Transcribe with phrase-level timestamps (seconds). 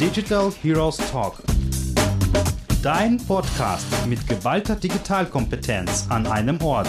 [0.00, 1.36] Digital Heroes Talk.
[2.82, 6.88] Dein Podcast mit geballter Digitalkompetenz an einem Ort.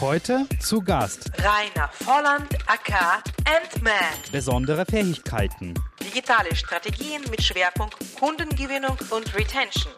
[0.00, 3.94] Heute zu Gast Rainer Volland, aka Ant-Man.
[4.30, 5.74] besondere Fähigkeiten.
[6.04, 9.92] Digitale Strategien mit Schwerpunkt Kundengewinnung und Retention.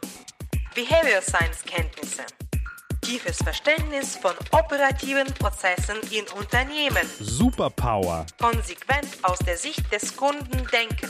[0.74, 2.22] Behavioral Science Kenntnisse.
[3.02, 7.06] Tiefes Verständnis von operativen Prozessen in Unternehmen.
[7.20, 8.26] Superpower.
[8.40, 11.08] Konsequent aus der Sicht des Kunden denken.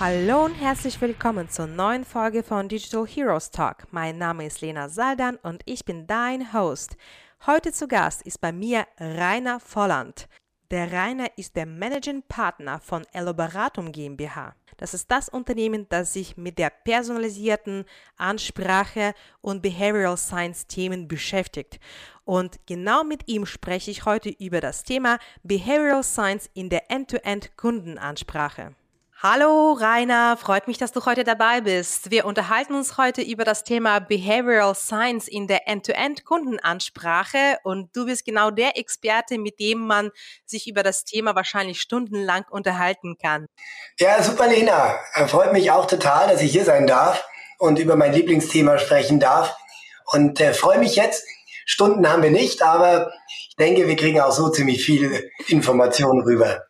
[0.00, 3.88] Hallo und herzlich willkommen zur neuen Folge von Digital Heroes Talk.
[3.90, 6.96] Mein Name ist Lena Saldan und ich bin dein Host.
[7.48, 10.28] Heute zu Gast ist bei mir Rainer Volland.
[10.70, 14.54] Der Rainer ist der Managing Partner von Elloberatum GmbH.
[14.76, 17.84] Das ist das Unternehmen, das sich mit der personalisierten
[18.16, 21.80] Ansprache und Behavioral Science Themen beschäftigt.
[22.24, 28.76] Und genau mit ihm spreche ich heute über das Thema Behavioral Science in der End-to-End-Kundenansprache.
[29.20, 32.12] Hallo Rainer, freut mich, dass du heute dabei bist.
[32.12, 38.24] Wir unterhalten uns heute über das Thema Behavioral Science in der End-to-End-Kundenansprache und du bist
[38.24, 40.12] genau der Experte, mit dem man
[40.46, 43.48] sich über das Thema wahrscheinlich stundenlang unterhalten kann.
[43.98, 45.00] Ja, super, Lena.
[45.26, 47.26] Freut mich auch total, dass ich hier sein darf
[47.58, 49.56] und über mein Lieblingsthema sprechen darf.
[50.12, 51.24] Und äh, freue mich jetzt.
[51.70, 56.62] Stunden haben wir nicht, aber ich denke, wir kriegen auch so ziemlich viel Informationen rüber.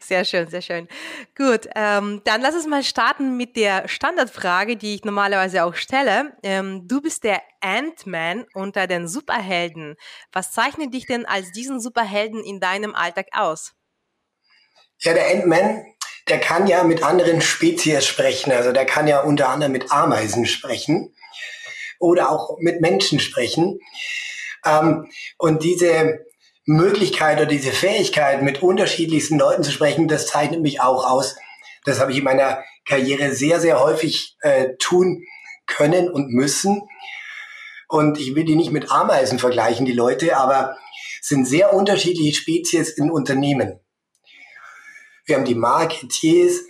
[0.00, 0.88] Sehr schön, sehr schön.
[1.36, 6.32] Gut, ähm, dann lass uns mal starten mit der Standardfrage, die ich normalerweise auch stelle.
[6.42, 9.96] Ähm, du bist der Ant-Man unter den Superhelden.
[10.32, 13.74] Was zeichnet dich denn als diesen Superhelden in deinem Alltag aus?
[15.00, 15.84] Ja, der Ant-Man,
[16.28, 18.52] der kann ja mit anderen Spezies sprechen.
[18.52, 21.14] Also der kann ja unter anderem mit Ameisen sprechen
[21.98, 23.80] oder auch mit Menschen sprechen.
[24.66, 26.26] Ähm, und diese
[26.66, 31.36] Möglichkeit oder diese Fähigkeit, mit unterschiedlichsten Leuten zu sprechen, das zeichnet mich auch aus.
[31.84, 35.22] Das habe ich in meiner Karriere sehr, sehr häufig äh, tun
[35.66, 36.82] können und müssen.
[37.88, 40.76] Und ich will die nicht mit Ameisen vergleichen, die Leute, aber
[41.20, 43.78] sind sehr unterschiedliche Spezies in Unternehmen.
[45.24, 46.62] Wir haben die Marketeers,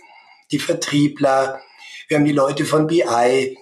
[0.51, 1.61] die Vertriebler,
[2.07, 3.57] wir haben die Leute von BI,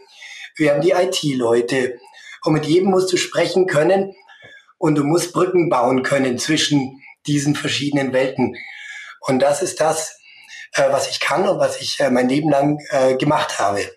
[0.56, 2.00] wir haben die IT-Leute.
[2.44, 4.14] Und mit jedem musst du sprechen können
[4.86, 8.56] und du musst Brücken bauen können zwischen diesen verschiedenen Welten.
[9.20, 10.16] Und das ist das,
[10.74, 13.90] äh, was ich kann und was ich äh, mein Leben lang äh, gemacht habe.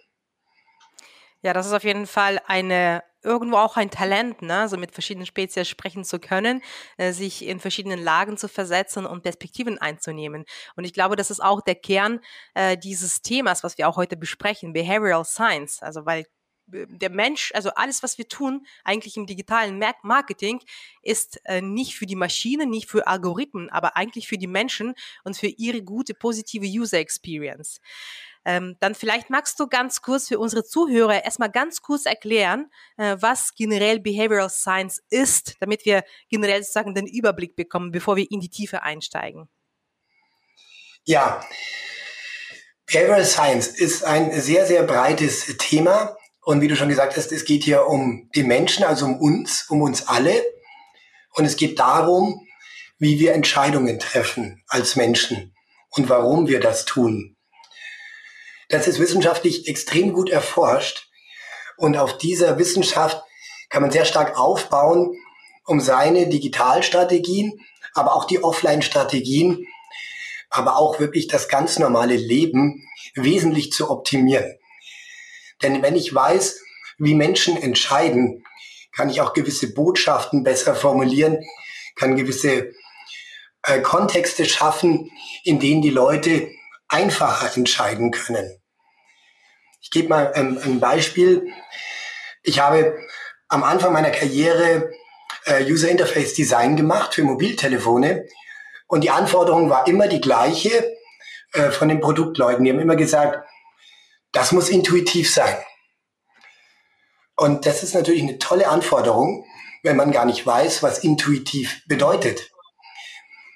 [1.42, 4.66] Ja, das ist auf jeden Fall eine irgendwo auch ein Talent, ne?
[4.70, 6.62] so mit verschiedenen Spezies sprechen zu können,
[6.96, 10.46] äh, sich in verschiedenen Lagen zu versetzen und Perspektiven einzunehmen.
[10.74, 12.20] Und ich glaube, das ist auch der Kern
[12.54, 15.82] äh, dieses Themas, was wir auch heute besprechen, Behavioral Science.
[15.82, 16.24] Also weil
[16.70, 20.60] der Mensch, also alles, was wir tun, eigentlich im digitalen Marketing,
[21.02, 25.36] ist äh, nicht für die Maschine, nicht für Algorithmen, aber eigentlich für die Menschen und
[25.36, 27.80] für ihre gute, positive User Experience.
[28.44, 33.16] Ähm, dann vielleicht magst du ganz kurz für unsere Zuhörer erstmal ganz kurz erklären, äh,
[33.20, 38.40] was generell Behavioral Science ist, damit wir generell sozusagen den Überblick bekommen, bevor wir in
[38.40, 39.48] die Tiefe einsteigen.
[41.04, 41.42] Ja,
[42.86, 46.17] Behavioral Science ist ein sehr, sehr breites Thema
[46.48, 49.66] und wie du schon gesagt hast, es geht hier um die Menschen, also um uns,
[49.68, 50.42] um uns alle.
[51.34, 52.40] Und es geht darum,
[52.98, 55.54] wie wir Entscheidungen treffen als Menschen
[55.90, 57.36] und warum wir das tun.
[58.70, 61.10] Das ist wissenschaftlich extrem gut erforscht.
[61.76, 63.22] Und auf dieser Wissenschaft
[63.68, 65.20] kann man sehr stark aufbauen,
[65.66, 67.60] um seine Digitalstrategien,
[67.92, 69.66] aber auch die Offline-Strategien,
[70.48, 74.58] aber auch wirklich das ganz normale Leben wesentlich zu optimieren.
[75.62, 76.60] Denn wenn ich weiß,
[76.98, 78.44] wie Menschen entscheiden,
[78.94, 81.44] kann ich auch gewisse Botschaften besser formulieren,
[81.94, 82.72] kann gewisse
[83.62, 85.10] äh, Kontexte schaffen,
[85.44, 86.50] in denen die Leute
[86.88, 88.60] einfacher entscheiden können.
[89.80, 91.52] Ich gebe mal ähm, ein Beispiel.
[92.42, 92.98] Ich habe
[93.48, 94.90] am Anfang meiner Karriere
[95.44, 98.26] äh, User Interface Design gemacht für Mobiltelefone
[98.86, 100.96] und die Anforderung war immer die gleiche
[101.52, 102.64] äh, von den Produktleuten.
[102.64, 103.46] Die haben immer gesagt,
[104.32, 105.56] das muss intuitiv sein.
[107.36, 109.44] Und das ist natürlich eine tolle Anforderung,
[109.82, 112.50] wenn man gar nicht weiß, was intuitiv bedeutet.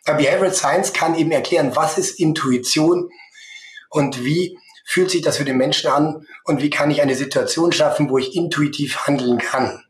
[0.04, 3.10] Behavioral Science kann eben erklären, was ist Intuition
[3.90, 7.72] und wie fühlt sich das für den Menschen an und wie kann ich eine Situation
[7.72, 9.84] schaffen, wo ich intuitiv handeln kann.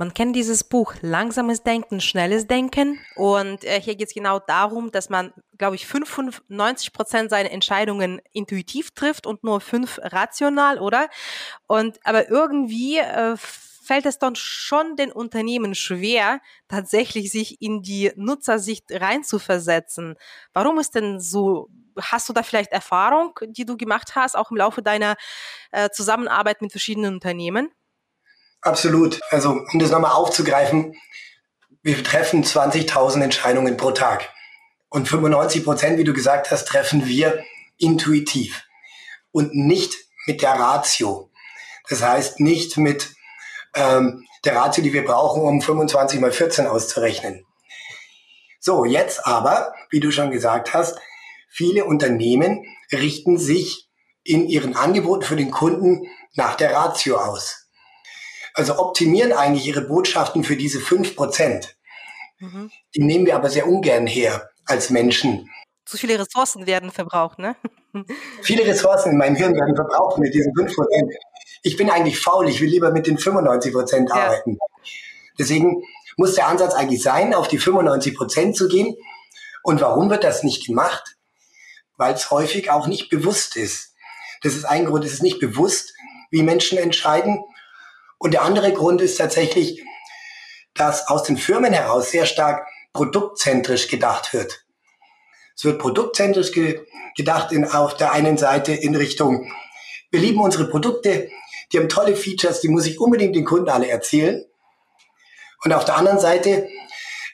[0.00, 2.98] Man kennt dieses Buch Langsames Denken, Schnelles Denken.
[3.16, 8.18] Und äh, hier geht es genau darum, dass man, glaube ich, 95 Prozent seiner Entscheidungen
[8.32, 11.10] intuitiv trifft und nur fünf rational, oder?
[11.66, 18.10] Und aber irgendwie äh, fällt es dann schon den Unternehmen schwer, tatsächlich sich in die
[18.16, 20.14] Nutzersicht reinzuversetzen.
[20.54, 21.68] Warum ist denn so
[22.00, 25.16] hast du da vielleicht Erfahrung, die du gemacht hast, auch im Laufe deiner
[25.72, 27.68] äh, Zusammenarbeit mit verschiedenen Unternehmen?
[28.62, 29.20] Absolut.
[29.30, 30.94] Also um das nochmal aufzugreifen,
[31.82, 34.28] wir treffen 20.000 Entscheidungen pro Tag.
[34.88, 37.42] Und 95 Prozent, wie du gesagt hast, treffen wir
[37.78, 38.64] intuitiv
[39.32, 39.94] und nicht
[40.26, 41.30] mit der Ratio.
[41.88, 43.10] Das heißt nicht mit
[43.74, 47.44] ähm, der Ratio, die wir brauchen, um 25 mal 14 auszurechnen.
[48.58, 50.98] So, jetzt aber, wie du schon gesagt hast,
[51.48, 53.88] viele Unternehmen richten sich
[54.22, 57.59] in ihren Angeboten für den Kunden nach der Ratio aus.
[58.54, 61.68] Also optimieren eigentlich ihre Botschaften für diese 5%.
[62.38, 62.70] Mhm.
[62.94, 65.50] Die nehmen wir aber sehr ungern her als Menschen.
[65.84, 67.56] Zu viele Ressourcen werden verbraucht, ne?
[68.42, 70.76] Viele Ressourcen in meinem Hirn werden verbraucht mit diesen 5%.
[71.64, 74.14] Ich bin eigentlich faul, ich will lieber mit den 95% ja.
[74.14, 74.58] arbeiten.
[75.38, 75.82] Deswegen
[76.16, 78.94] muss der Ansatz eigentlich sein, auf die 95 Prozent zu gehen.
[79.62, 81.16] Und warum wird das nicht gemacht?
[81.96, 83.94] Weil es häufig auch nicht bewusst ist.
[84.42, 85.94] Das ist ein Grund, es ist nicht bewusst,
[86.30, 87.42] wie Menschen entscheiden.
[88.20, 89.82] Und der andere Grund ist tatsächlich,
[90.74, 94.66] dass aus den Firmen heraus sehr stark produktzentrisch gedacht wird.
[95.56, 96.86] Es wird produktzentrisch ge
[97.16, 99.52] gedacht in, auf der einen Seite in Richtung,
[100.10, 101.28] wir lieben unsere Produkte,
[101.72, 104.44] die haben tolle Features, die muss ich unbedingt den Kunden alle erzählen.
[105.64, 106.68] Und auf der anderen Seite,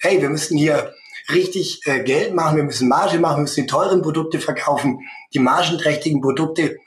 [0.00, 0.94] hey, wir müssen hier
[1.30, 5.00] richtig äh, Geld machen, wir müssen Marge machen, wir müssen die teuren Produkte verkaufen,
[5.34, 6.78] die margenträchtigen Produkte.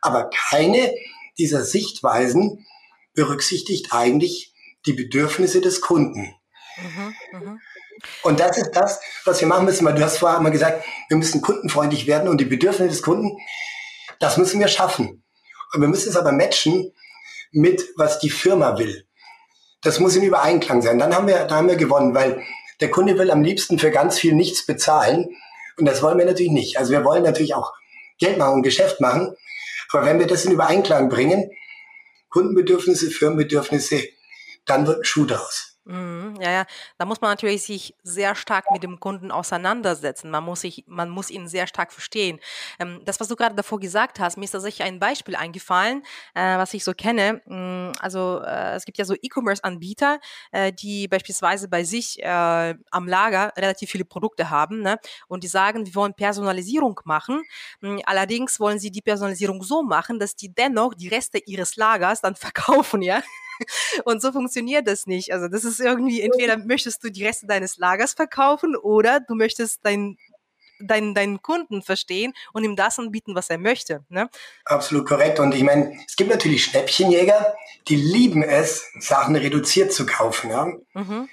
[0.00, 0.94] Aber keine
[1.38, 2.66] dieser Sichtweisen
[3.14, 4.54] berücksichtigt eigentlich
[4.86, 6.34] die Bedürfnisse des Kunden.
[6.76, 7.58] Mhm, mh.
[8.22, 11.16] Und das ist das, was wir machen müssen, weil du hast vorher mal gesagt, wir
[11.16, 13.38] müssen kundenfreundlich werden und die Bedürfnisse des Kunden,
[14.18, 15.24] das müssen wir schaffen.
[15.72, 16.92] Und wir müssen es aber matchen
[17.52, 19.06] mit, was die Firma will.
[19.82, 20.98] Das muss in Übereinklang sein.
[20.98, 22.42] Dann haben wir, da haben wir gewonnen, weil
[22.80, 25.28] der Kunde will am liebsten für ganz viel nichts bezahlen.
[25.76, 26.78] Und das wollen wir natürlich nicht.
[26.78, 27.72] Also wir wollen natürlich auch
[28.18, 29.34] Geld machen und Geschäft machen.
[29.90, 31.50] Aber wenn wir das in Übereinklang bringen,
[32.32, 34.08] Kundenbedürfnisse, Firmenbedürfnisse,
[34.64, 35.71] dann wird ein Schuh draus.
[35.84, 40.30] Mhm, ja, ja, da muss man natürlich sich sehr stark mit dem Kunden auseinandersetzen.
[40.30, 42.38] Man muss sich, man muss ihn sehr stark verstehen.
[42.78, 46.56] Ähm, das, was du gerade davor gesagt hast, mir ist tatsächlich ein Beispiel eingefallen, äh,
[46.56, 47.42] was ich so kenne.
[47.46, 50.20] Mm, also äh, es gibt ja so E-Commerce-Anbieter,
[50.52, 54.98] äh, die beispielsweise bei sich äh, am Lager relativ viele Produkte haben, ne?
[55.26, 57.42] Und die sagen, wir wollen Personalisierung machen.
[57.80, 62.20] Mm, allerdings wollen sie die Personalisierung so machen, dass die dennoch die Reste ihres Lagers
[62.20, 63.20] dann verkaufen, ja.
[64.04, 65.32] Und so funktioniert das nicht.
[65.32, 69.80] Also das ist irgendwie, entweder möchtest du die Reste deines Lagers verkaufen oder du möchtest
[69.84, 70.16] dein
[70.86, 74.04] deinen, deinen Kunden verstehen und ihm das anbieten, was er möchte.
[74.08, 74.28] Ne?
[74.64, 75.40] Absolut korrekt.
[75.40, 77.54] Und ich meine, es gibt natürlich Schnäppchenjäger,
[77.88, 80.50] die lieben es, Sachen reduziert zu kaufen.
[80.50, 80.66] Ja?
[80.94, 81.28] Mhm.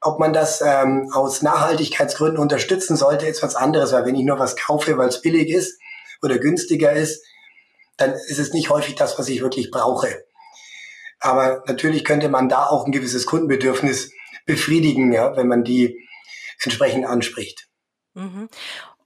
[0.00, 4.38] Ob man das ähm, aus Nachhaltigkeitsgründen unterstützen sollte, ist was anderes, weil wenn ich nur
[4.38, 5.80] was kaufe, weil es billig ist
[6.22, 7.24] oder günstiger ist,
[7.96, 10.24] dann ist es nicht häufig das, was ich wirklich brauche.
[11.20, 14.12] Aber natürlich könnte man da auch ein gewisses Kundenbedürfnis
[14.46, 16.06] befriedigen, ja, wenn man die
[16.62, 17.68] entsprechend anspricht.
[18.14, 18.48] Mhm.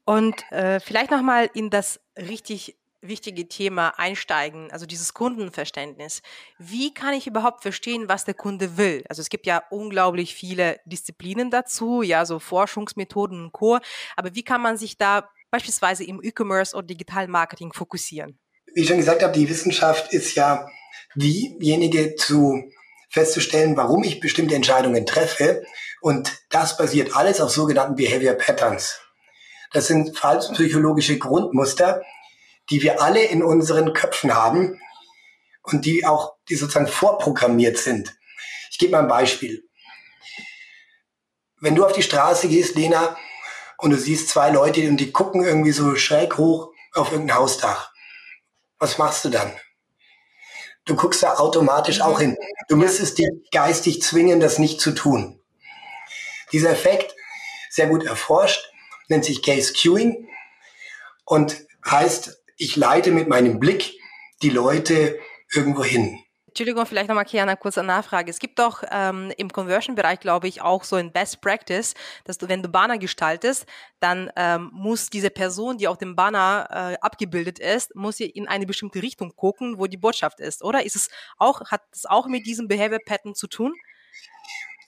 [0.04, 6.22] Und äh, vielleicht nochmal in das richtig wichtige Thema einsteigen, also dieses Kundenverständnis.
[6.58, 9.04] Wie kann ich überhaupt verstehen, was der Kunde will?
[9.08, 13.78] Also es gibt ja unglaublich viele Disziplinen dazu, ja, so Forschungsmethoden und Co.
[14.16, 18.38] Aber wie kann man sich da beispielsweise im E-Commerce oder Digitalmarketing fokussieren?
[18.74, 20.68] Wie ich schon gesagt habe, die Wissenschaft ist ja
[21.14, 22.70] diejenige zu
[23.10, 25.62] festzustellen, warum ich bestimmte Entscheidungen treffe.
[26.00, 29.00] Und das basiert alles auf sogenannten Behavior Patterns.
[29.72, 32.02] Das sind verhaltenspsychologische Grundmuster,
[32.70, 34.80] die wir alle in unseren Köpfen haben
[35.62, 38.16] und die auch, die sozusagen vorprogrammiert sind.
[38.70, 39.64] Ich gebe mal ein Beispiel.
[41.60, 43.16] Wenn du auf die Straße gehst, Lena,
[43.78, 47.91] und du siehst zwei Leute und die gucken irgendwie so schräg hoch auf irgendein Hausdach,
[48.82, 49.52] was machst du dann?
[50.84, 52.36] Du guckst da automatisch auch hin.
[52.68, 55.40] Du müsstest dich geistig zwingen, das nicht zu tun.
[56.50, 57.14] Dieser Effekt,
[57.70, 58.72] sehr gut erforscht,
[59.06, 60.28] nennt sich Case Queuing
[61.24, 63.92] und heißt, ich leite mit meinem Blick
[64.42, 65.16] die Leute
[65.54, 66.18] irgendwo hin.
[66.52, 68.30] Entschuldigung, vielleicht nochmal, Kiana, kurze Nachfrage.
[68.30, 71.94] Es gibt doch ähm, im Conversion-Bereich, glaube ich, auch so ein Best Practice,
[72.24, 73.64] dass du, wenn du Banner gestaltest,
[74.00, 78.48] dann ähm, muss diese Person, die auf dem Banner äh, abgebildet ist, muss sie in
[78.48, 80.84] eine bestimmte Richtung gucken, wo die Botschaft ist, oder?
[80.84, 83.72] Ist es auch, hat es auch mit diesem Behavior Pattern zu tun?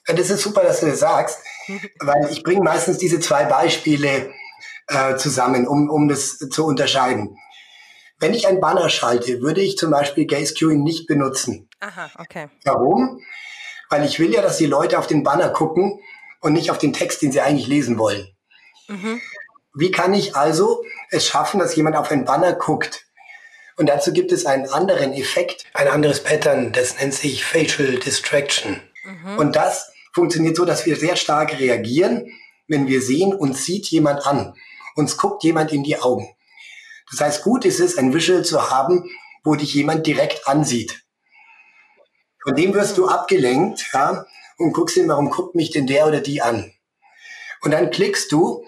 [0.05, 1.39] Das ist super, dass du das sagst,
[1.99, 4.31] weil ich bringe meistens diese zwei Beispiele
[4.85, 7.39] äh, zusammen, um, um das zu unterscheiden.
[8.19, 11.69] Wenn ich ein Banner schalte, würde ich zum Beispiel Gaze Queuing nicht benutzen.
[11.79, 12.47] Aha, okay.
[12.63, 13.21] Warum?
[13.89, 15.99] Weil ich will ja, dass die Leute auf den Banner gucken
[16.41, 18.27] und nicht auf den Text, den sie eigentlich lesen wollen.
[18.87, 19.21] Mhm.
[19.73, 23.05] Wie kann ich also es schaffen, dass jemand auf ein Banner guckt?
[23.77, 28.81] Und dazu gibt es einen anderen Effekt, ein anderes Pattern, das nennt sich Facial Distraction.
[29.03, 29.37] Mhm.
[29.37, 32.31] Und das funktioniert so, dass wir sehr stark reagieren,
[32.67, 34.53] wenn wir sehen, uns sieht jemand an.
[34.95, 36.34] Uns guckt jemand in die Augen.
[37.11, 39.09] Das heißt, gut ist es, ein Visual zu haben,
[39.43, 41.03] wo dich jemand direkt ansieht.
[42.43, 44.25] Von dem wirst du abgelenkt, ja,
[44.57, 46.71] und guckst dir, warum guckt mich denn der oder die an?
[47.61, 48.65] Und dann klickst du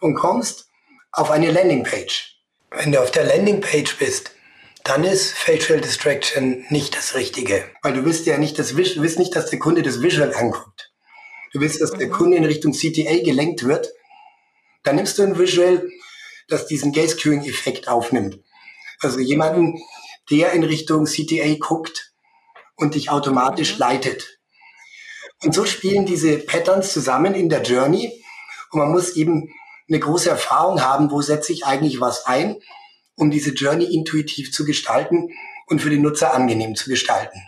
[0.00, 0.68] und kommst
[1.12, 2.36] auf eine Landingpage.
[2.70, 4.32] Wenn du auf der Landingpage bist,
[4.84, 7.64] dann ist Facial Distraction nicht das Richtige.
[7.82, 10.92] Weil du willst ja nicht, das, du willst nicht, dass der Kunde das Visual anguckt.
[11.52, 11.98] Du willst, dass mhm.
[11.98, 13.92] der Kunde in Richtung CTA gelenkt wird.
[14.84, 15.88] Dann nimmst du ein Visual,
[16.48, 18.40] das diesen Gaze-Queuing-Effekt aufnimmt.
[19.00, 19.80] Also jemanden,
[20.30, 22.12] der in Richtung CTA guckt
[22.76, 23.80] und dich automatisch mhm.
[23.80, 24.38] leitet.
[25.42, 28.22] Und so spielen diese Patterns zusammen in der Journey.
[28.70, 29.52] Und man muss eben
[29.88, 32.56] eine große Erfahrung haben, wo setze ich eigentlich was ein,
[33.16, 35.30] um diese Journey intuitiv zu gestalten
[35.66, 37.40] und für den Nutzer angenehm zu gestalten.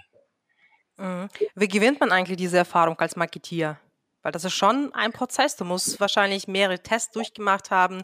[0.97, 1.29] Mhm.
[1.55, 3.79] Wie gewinnt man eigentlich diese Erfahrung als Marketier?
[4.23, 5.57] Weil das ist schon ein Prozess.
[5.57, 8.03] Du musst wahrscheinlich mehrere Tests durchgemacht haben.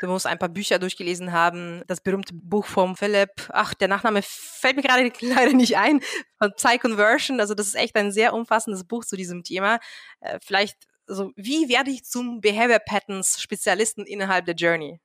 [0.00, 1.82] Du musst ein paar Bücher durchgelesen haben.
[1.86, 6.00] Das berühmte Buch vom Philipp, ach, der Nachname fällt mir gerade leider nicht ein,
[6.38, 7.40] von Psyconversion.
[7.40, 9.80] Also das ist echt ein sehr umfassendes Buch zu diesem Thema.
[10.20, 10.76] Äh, vielleicht,
[11.08, 15.00] also wie werde ich zum Behavior Patterns Spezialisten innerhalb der Journey?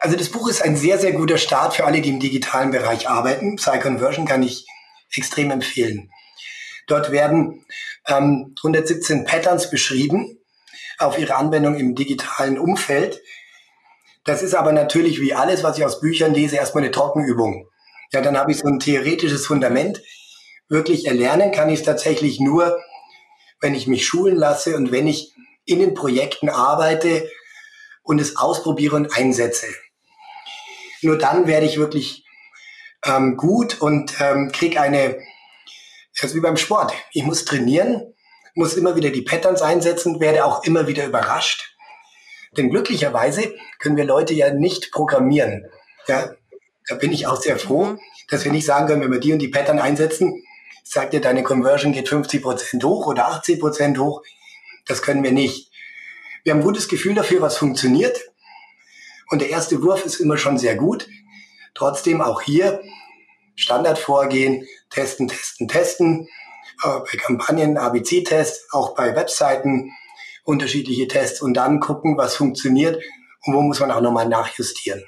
[0.00, 3.08] Also das Buch ist ein sehr, sehr guter Start für alle, die im digitalen Bereich
[3.08, 3.56] arbeiten.
[3.56, 4.66] Psyconversion kann ich
[5.14, 6.10] extrem empfehlen.
[6.86, 7.64] Dort werden
[8.06, 10.38] ähm, 117 Patterns beschrieben
[10.98, 13.22] auf ihre Anwendung im digitalen Umfeld.
[14.24, 17.68] Das ist aber natürlich wie alles, was ich aus Büchern lese, erstmal eine Trockenübung.
[18.12, 20.02] Ja, dann habe ich so ein theoretisches Fundament.
[20.68, 22.78] Wirklich erlernen kann ich es tatsächlich nur,
[23.60, 25.32] wenn ich mich schulen lasse und wenn ich
[25.64, 27.28] in den Projekten arbeite
[28.02, 29.66] und es ausprobiere und einsetze.
[31.02, 32.24] Nur dann werde ich wirklich
[33.04, 35.18] ähm, gut und ähm, kriege eine
[36.14, 36.92] das ist wie beim Sport.
[37.12, 38.14] Ich muss trainieren,
[38.54, 41.76] muss immer wieder die Patterns einsetzen, werde auch immer wieder überrascht.
[42.56, 45.66] Denn glücklicherweise können wir Leute ja nicht programmieren.
[46.08, 46.34] Ja,
[46.88, 48.00] da bin ich auch sehr froh, mhm.
[48.28, 50.42] dass wir nicht sagen können, wenn wir die und die Pattern einsetzen,
[50.82, 54.22] sagt dir, deine Conversion geht 50 Prozent hoch oder 80 Prozent hoch.
[54.86, 55.70] Das können wir nicht.
[56.42, 58.18] Wir haben ein gutes Gefühl dafür, was funktioniert.
[59.30, 61.06] Und der erste Wurf ist immer schon sehr gut.
[61.74, 62.82] Trotzdem auch hier
[63.60, 66.28] Standardvorgehen, testen, testen, testen,
[66.82, 69.92] äh, bei Kampagnen ABC-Test, auch bei Webseiten
[70.44, 73.02] unterschiedliche Tests und dann gucken, was funktioniert
[73.44, 75.04] und wo muss man auch nochmal nachjustieren.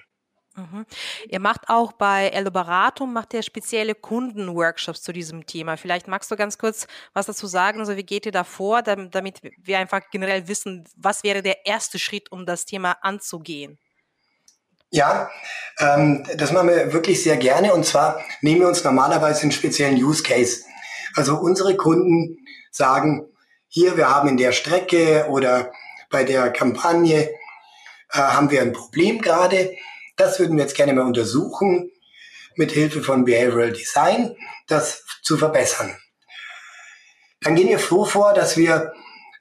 [0.55, 0.85] Mhm.
[1.29, 5.79] Ihr macht auch bei Eloberatum, macht ihr spezielle Kundenworkshops zu diesem Thema.
[5.79, 9.41] Vielleicht magst du ganz kurz was dazu sagen, also wie geht ihr da vor, damit
[9.57, 13.79] wir einfach generell wissen, was wäre der erste Schritt, um das Thema anzugehen?
[14.95, 15.31] Ja,
[15.79, 17.73] ähm, das machen wir wirklich sehr gerne.
[17.73, 20.65] Und zwar nehmen wir uns normalerweise einen speziellen Use Case.
[21.17, 22.37] Also unsere Kunden
[22.71, 23.27] sagen,
[23.69, 25.73] hier, wir haben in der Strecke oder
[26.11, 27.31] bei der Kampagne
[28.13, 29.75] äh, haben wir ein Problem gerade.
[30.17, 31.91] Das würden wir jetzt gerne mal untersuchen,
[32.57, 34.37] mit Hilfe von Behavioral Design,
[34.69, 35.97] das zu verbessern.
[37.41, 38.93] Dann gehen wir so vor, dass wir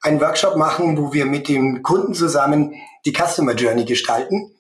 [0.02, 2.74] einen Workshop machen, wo wir mit dem Kunden zusammen
[3.06, 4.56] die Customer Journey gestalten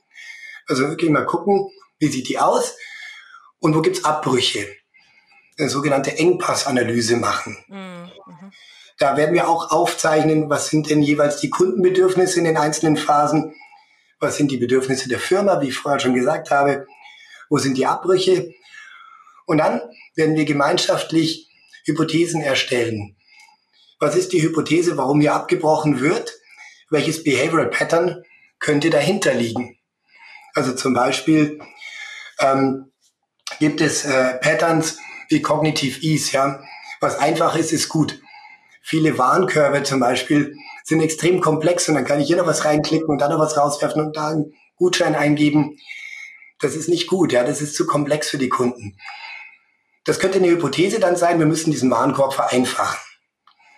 [0.67, 2.75] also wirklich mal gucken, wie sieht die aus
[3.59, 4.67] und wo gibt's Abbrüche.
[5.57, 7.57] Eine sogenannte Engpassanalyse machen.
[7.67, 8.11] Mhm.
[8.97, 13.55] Da werden wir auch aufzeichnen, was sind denn jeweils die Kundenbedürfnisse in den einzelnen Phasen,
[14.19, 16.85] was sind die Bedürfnisse der Firma, wie ich vorher schon gesagt habe,
[17.49, 18.53] wo sind die Abbrüche.
[19.47, 19.81] Und dann
[20.15, 21.49] werden wir gemeinschaftlich
[21.85, 23.17] Hypothesen erstellen.
[23.99, 26.33] Was ist die Hypothese, warum hier abgebrochen wird?
[26.89, 28.23] Welches Behavioral Pattern
[28.59, 29.77] könnte dahinter liegen?
[30.53, 31.59] Also zum Beispiel
[32.39, 32.91] ähm,
[33.59, 34.97] gibt es äh, Patterns
[35.29, 36.61] wie Cognitive Ease, ja.
[36.99, 38.19] Was einfach ist, ist gut.
[38.81, 43.07] Viele Warenkörbe zum Beispiel sind extrem komplex und dann kann ich hier noch was reinklicken
[43.07, 45.77] und da noch was rauswerfen und da einen Gutschein eingeben.
[46.59, 47.43] Das ist nicht gut, ja.
[47.43, 48.97] Das ist zu komplex für die Kunden.
[50.05, 52.99] Das könnte eine Hypothese dann sein, wir müssen diesen Warenkorb vereinfachen.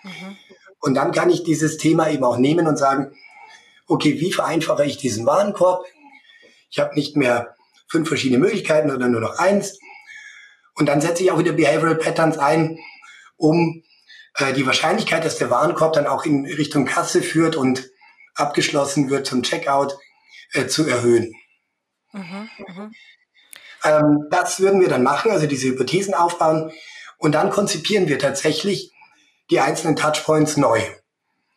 [0.04, 0.38] Mhm.
[0.80, 3.14] Und dann kann ich dieses Thema eben auch nehmen und sagen,
[3.88, 5.86] okay, wie vereinfache ich diesen Warenkorb?
[6.74, 7.56] Ich habe nicht mehr
[7.88, 9.78] fünf verschiedene Möglichkeiten, sondern nur noch eins.
[10.74, 12.80] Und dann setze ich auch wieder Behavioral Patterns ein,
[13.38, 13.84] um
[14.38, 17.92] äh, die Wahrscheinlichkeit, dass der Warenkorb dann auch in Richtung Kasse führt und
[18.34, 19.96] abgeschlossen wird zum Checkout,
[20.54, 21.36] äh, zu erhöhen.
[22.12, 22.92] Mhm, mh.
[23.84, 26.72] ähm, das würden wir dann machen, also diese Hypothesen aufbauen.
[27.20, 28.92] Und dann konzipieren wir tatsächlich
[29.52, 30.82] die einzelnen Touchpoints neu.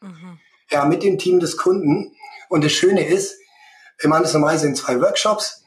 [0.02, 0.38] Mhm.
[0.70, 2.14] Ja, mit dem Team des Kunden.
[2.50, 3.38] Und das Schöne ist,
[3.98, 5.62] Wir machen das normalerweise in zwei Workshops,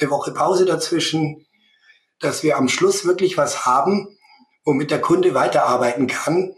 [0.00, 1.46] eine Woche Pause dazwischen,
[2.20, 4.18] dass wir am Schluss wirklich was haben,
[4.64, 6.54] womit der Kunde weiterarbeiten kann.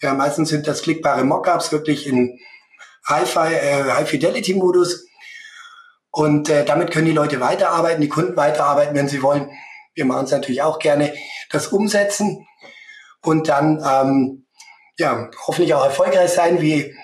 [0.00, 2.38] Ja, meistens sind das klickbare Mockups wirklich in
[3.08, 4.92] High-Fidelity-Modus.
[4.92, 5.08] Äh, High
[6.10, 9.50] und äh, damit können die Leute weiterarbeiten, die Kunden weiterarbeiten, wenn sie wollen.
[9.94, 11.14] Wir machen es natürlich auch gerne,
[11.50, 12.46] das umsetzen
[13.22, 14.46] und dann ähm,
[14.98, 16.94] ja hoffentlich auch erfolgreich sein, wie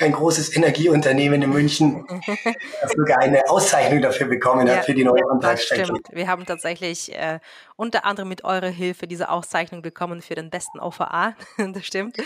[0.00, 2.04] ein großes Energieunternehmen in München
[2.96, 5.92] sogar eine Auszeichnung dafür bekommen ja, hat für die neue Antragsstrecke.
[6.12, 7.38] Wir haben tatsächlich äh,
[7.78, 11.36] unter anderem mit eurer Hilfe diese Auszeichnung bekommen für den besten OVA.
[11.72, 12.16] das stimmt.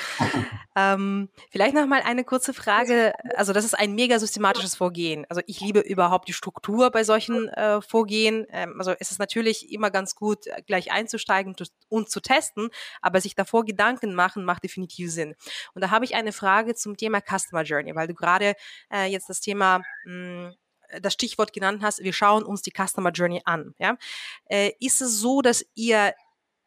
[0.74, 3.12] ähm, vielleicht noch mal eine kurze Frage.
[3.36, 5.26] Also das ist ein mega systematisches Vorgehen.
[5.28, 8.46] Also ich liebe überhaupt die Struktur bei solchen äh, Vorgehen.
[8.50, 11.54] Ähm, also es ist natürlich immer ganz gut, gleich einzusteigen
[11.90, 12.70] und zu testen,
[13.02, 15.34] aber sich davor Gedanken machen, macht definitiv Sinn.
[15.74, 18.54] Und da habe ich eine Frage zum Thema Customer Journey, weil du gerade
[18.90, 20.54] äh, jetzt das Thema mh, hm,
[21.00, 23.74] das Stichwort genannt hast, wir schauen uns die Customer Journey an.
[23.78, 23.96] Ja?
[24.46, 26.14] Äh, ist es so, dass ihr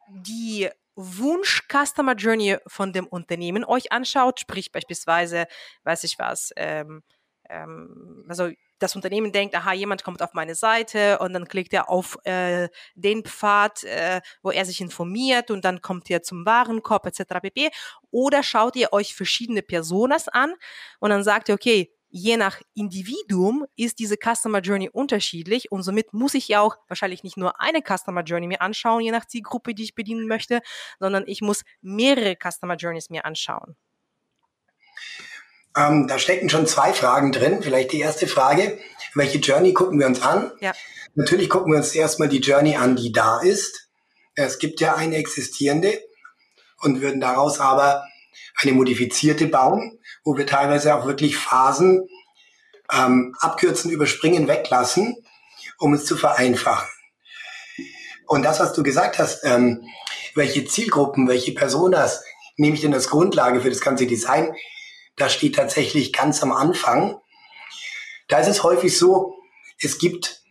[0.08, 5.46] die Wunsch Customer Journey von dem Unternehmen euch anschaut, sprich beispielsweise,
[5.84, 7.04] weiß ich was, ähm,
[7.50, 11.90] ähm, also das Unternehmen denkt, aha, jemand kommt auf meine Seite und dann klickt er
[11.90, 17.06] auf äh, den Pfad, äh, wo er sich informiert und dann kommt er zum Warenkorb
[17.06, 17.40] etc.
[17.42, 17.70] pp.
[18.12, 20.54] Oder schaut ihr euch verschiedene Personas an
[21.00, 26.14] und dann sagt ihr, okay, je nach Individuum ist diese Customer Journey unterschiedlich und somit
[26.14, 29.76] muss ich ja auch wahrscheinlich nicht nur eine Customer Journey mir anschauen, je nach Zielgruppe,
[29.76, 30.62] die ich bedienen möchte,
[30.98, 33.76] sondern ich muss mehrere Customer Journeys mir anschauen.
[35.76, 37.62] Ähm, da stecken schon zwei Fragen drin.
[37.62, 38.80] Vielleicht die erste Frage,
[39.14, 40.54] welche Journey gucken wir uns an?
[40.62, 40.72] Ja.
[41.16, 43.90] Natürlich gucken wir uns erstmal die Journey an, die da ist.
[44.36, 46.00] Es gibt ja eine existierende
[46.80, 48.06] und würden daraus aber
[48.62, 52.10] eine modifizierte bauen, wo wir teilweise auch wirklich Phasen
[52.92, 55.16] ähm, abkürzen, überspringen, weglassen,
[55.78, 56.90] um es zu vereinfachen.
[58.28, 59.86] Und das, was du gesagt hast, ähm,
[60.34, 62.24] welche Zielgruppen, welche Personas
[62.58, 64.56] nehme ich denn als Grundlage für das ganze Design,
[65.16, 67.18] das steht tatsächlich ganz am Anfang.
[68.28, 69.36] Da ist es häufig so,
[69.80, 70.42] es gibt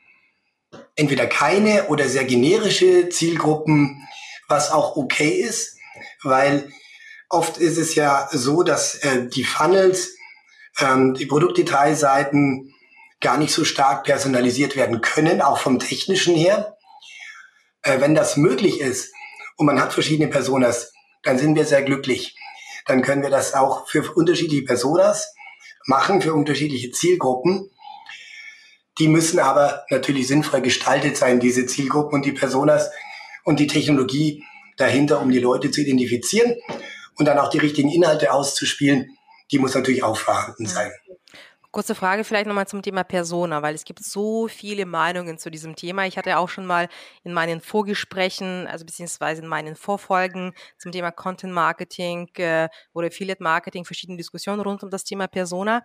[0.97, 4.07] entweder keine oder sehr generische Zielgruppen,
[4.49, 5.77] was auch okay ist,
[6.23, 6.73] weil
[7.29, 10.17] Oft ist es ja so, dass äh, die Funnels,
[10.79, 12.75] ähm, die Produktdetailseiten
[13.21, 16.77] gar nicht so stark personalisiert werden können, auch vom technischen her.
[17.83, 19.13] Äh, wenn das möglich ist
[19.57, 22.37] und man hat verschiedene Personas, dann sind wir sehr glücklich.
[22.87, 25.35] Dann können wir das auch für unterschiedliche Personas
[25.87, 27.71] machen, für unterschiedliche Zielgruppen.
[28.99, 32.91] Die müssen aber natürlich sinnvoll gestaltet sein, diese Zielgruppen und die Personas
[33.43, 34.45] und die Technologie
[34.77, 36.57] dahinter, um die Leute zu identifizieren
[37.17, 39.17] und dann auch die richtigen Inhalte auszuspielen,
[39.51, 40.91] die muss natürlich auch vorhanden sein.
[41.71, 45.75] Kurze Frage vielleicht nochmal zum Thema Persona, weil es gibt so viele Meinungen zu diesem
[45.75, 46.07] Thema.
[46.07, 46.89] Ich hatte auch schon mal
[47.25, 53.43] in meinen Vorgesprächen, also beziehungsweise in meinen Vorfolgen zum Thema Content Marketing äh, oder Affiliate
[53.43, 55.83] Marketing verschiedene Diskussionen rund um das Thema Persona.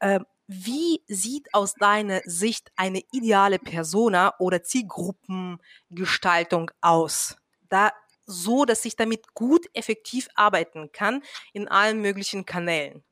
[0.00, 7.36] Äh, wie sieht aus deiner Sicht eine ideale Persona oder Zielgruppengestaltung aus?
[7.68, 7.92] Da
[8.32, 13.04] so, dass ich damit gut effektiv arbeiten kann in allen möglichen Kanälen?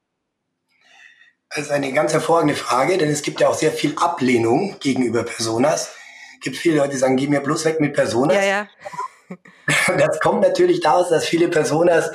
[1.51, 5.25] Das ist eine ganz hervorragende Frage, denn es gibt ja auch sehr viel Ablehnung gegenüber
[5.25, 5.93] Personas.
[6.35, 8.37] Es gibt viele Leute, die sagen, geh mir bloß weg mit Personas.
[8.37, 8.69] Ja, ja.
[9.97, 12.11] Das kommt natürlich daraus, dass viele Personas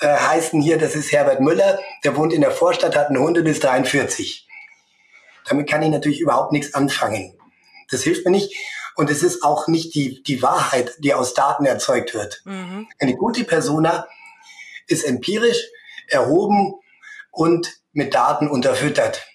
[0.00, 3.38] äh, heißen hier, das ist Herbert Müller, der wohnt in der Vorstadt, hat einen Hund
[3.38, 4.46] und ist 43.
[5.48, 7.38] Damit kann ich natürlich überhaupt nichts anfangen.
[7.90, 8.54] Das hilft mir nicht.
[9.00, 12.42] Und es ist auch nicht die, die Wahrheit, die aus Daten erzeugt wird.
[12.44, 12.86] Mhm.
[12.98, 14.06] Eine gute Persona
[14.88, 15.56] ist empirisch
[16.06, 16.74] erhoben
[17.30, 19.26] und mit Daten unterfüttert.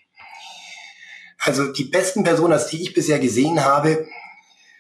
[1.40, 4.08] Also die besten Personas, die ich bisher gesehen habe,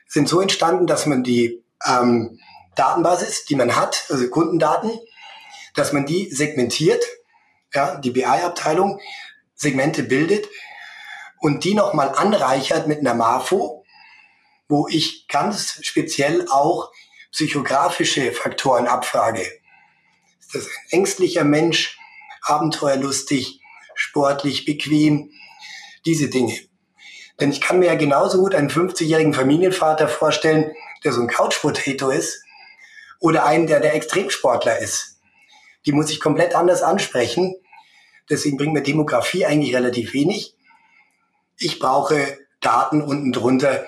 [0.07, 2.39] sind so entstanden, dass man die ähm,
[2.75, 4.91] Datenbasis, die man hat, also Kundendaten,
[5.73, 7.03] dass man die segmentiert,
[7.73, 9.01] ja, die BI-Abteilung
[9.55, 10.47] Segmente bildet
[11.39, 13.74] und die nochmal anreichert mit einer MAFO,
[14.67, 16.91] wo ich ganz speziell auch
[17.31, 19.41] psychografische Faktoren abfrage.
[20.39, 21.97] Ist das ein ängstlicher Mensch,
[22.41, 23.59] abenteuerlustig,
[23.95, 25.31] sportlich, bequem,
[26.05, 26.57] diese Dinge.
[27.39, 30.71] Denn ich kann mir ja genauso gut einen 50-jährigen Familienvater vorstellen,
[31.03, 32.41] der so ein Couch-Potato ist,
[33.19, 35.19] oder einen, der der Extremsportler ist.
[35.85, 37.55] Die muss ich komplett anders ansprechen.
[38.29, 40.55] Deswegen bringt mir Demografie eigentlich relativ wenig.
[41.57, 43.85] Ich brauche Daten unten drunter,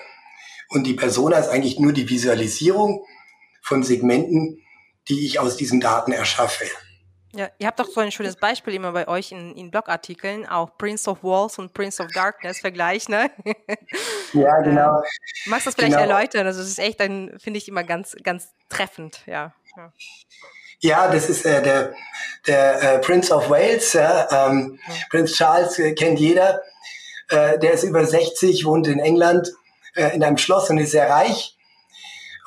[0.68, 3.04] und die Persona ist eigentlich nur die Visualisierung
[3.62, 4.62] von Segmenten,
[5.08, 6.64] die ich aus diesen Daten erschaffe.
[7.34, 10.78] Ja, ihr habt doch so ein schönes Beispiel immer bei euch in, in Blogartikeln, auch
[10.78, 13.30] Prince of Walls und Prince of Darkness Vergleich, ne?
[14.32, 14.96] Ja, genau.
[14.96, 15.02] Ähm,
[15.46, 16.10] magst du das vielleicht genau.
[16.10, 16.46] erläutern?
[16.46, 19.52] Also es ist echt ein, finde ich immer ganz, ganz treffend, ja.
[19.76, 19.92] ja.
[20.80, 21.94] Ja, das ist äh, der,
[22.46, 23.92] der äh, Prince of Wales.
[23.92, 24.94] Ja, ähm, Ja.
[25.10, 26.62] Prinz Charles äh, kennt jeder.
[27.28, 29.52] Äh, der ist über 60, wohnt in England
[29.98, 31.56] äh, in einem Schloss und ist sehr reich.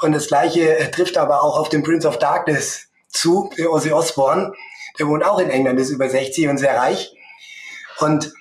[0.01, 3.91] Und das Gleiche äh, trifft aber auch auf den Prince of Darkness zu, äh, Ozzy
[3.91, 4.53] Osbourne.
[4.97, 7.13] Der wohnt auch in England, ist über 60 und sehr reich.
[7.99, 8.33] Und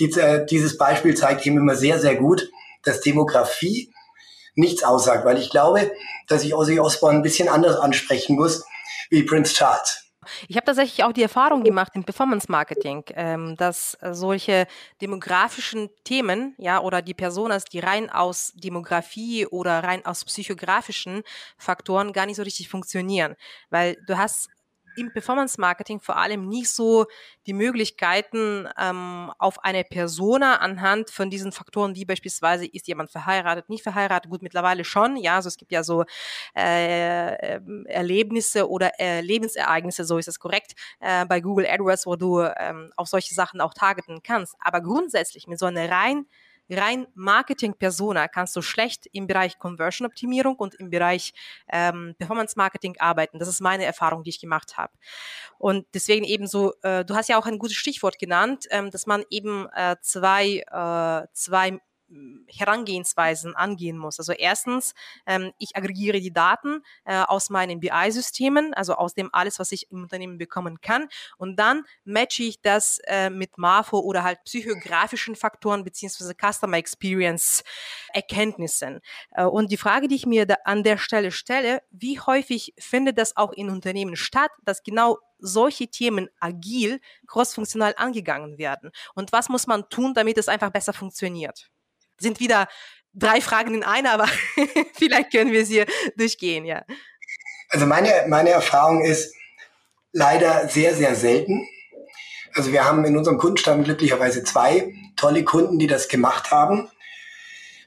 [0.00, 2.50] äh, dieses Beispiel zeigt eben immer sehr, sehr gut,
[2.82, 3.92] dass Demografie
[4.54, 5.90] nichts aussagt, weil ich glaube,
[6.28, 8.64] dass ich Ozzy Osbourne ein bisschen anders ansprechen muss
[9.10, 10.01] wie Prince Charles.
[10.48, 14.66] Ich habe tatsächlich auch die Erfahrung gemacht im Performance Marketing, ähm, dass äh, solche
[15.00, 21.22] demografischen Themen, ja, oder die Personas, die rein aus Demografie oder rein aus psychografischen
[21.58, 23.36] Faktoren gar nicht so richtig funktionieren,
[23.70, 24.48] weil du hast
[24.96, 27.06] im Performance Marketing vor allem nicht so
[27.46, 33.68] die Möglichkeiten ähm, auf eine Persona anhand von diesen Faktoren, wie beispielsweise ist jemand verheiratet,
[33.68, 36.04] nicht verheiratet, gut mittlerweile schon, ja, also es gibt ja so
[36.56, 42.16] äh, ähm, Erlebnisse oder äh, Lebensereignisse, so ist es korrekt, äh, bei Google AdWords, wo
[42.16, 44.54] du ähm, auf solche Sachen auch targeten kannst.
[44.60, 46.26] Aber grundsätzlich mit so einer rein
[46.72, 51.32] rein Marketing-Persona kannst du schlecht im Bereich Conversion-Optimierung und im Bereich
[51.68, 53.38] ähm, Performance-Marketing arbeiten.
[53.38, 54.92] Das ist meine Erfahrung, die ich gemacht habe.
[55.58, 59.06] Und deswegen eben so, äh, du hast ja auch ein gutes Stichwort genannt, ähm, dass
[59.06, 61.80] man eben äh, zwei, äh, zwei
[62.46, 64.18] Herangehensweisen angehen muss.
[64.18, 64.94] Also erstens,
[65.26, 69.90] ähm, ich aggregiere die Daten äh, aus meinen BI-Systemen, also aus dem alles, was ich
[69.90, 71.08] im Unternehmen bekommen kann.
[71.38, 77.64] Und dann matche ich das äh, mit MAFO oder halt psychografischen Faktoren beziehungsweise Customer Experience
[78.12, 79.00] Erkenntnissen.
[79.32, 83.18] Äh, und die Frage, die ich mir da an der Stelle stelle, wie häufig findet
[83.18, 88.90] das auch in Unternehmen statt, dass genau solche Themen agil, crossfunktional angegangen werden?
[89.14, 91.71] Und was muss man tun, damit es einfach besser funktioniert?
[92.22, 92.68] Sind wieder
[93.14, 94.28] drei Fragen in einer, aber
[94.94, 95.84] vielleicht können wir sie
[96.16, 96.84] durchgehen, ja.
[97.68, 99.34] Also meine, meine Erfahrung ist
[100.12, 101.66] leider sehr, sehr selten.
[102.54, 106.90] Also wir haben in unserem Kundenstamm glücklicherweise zwei tolle Kunden, die das gemacht haben.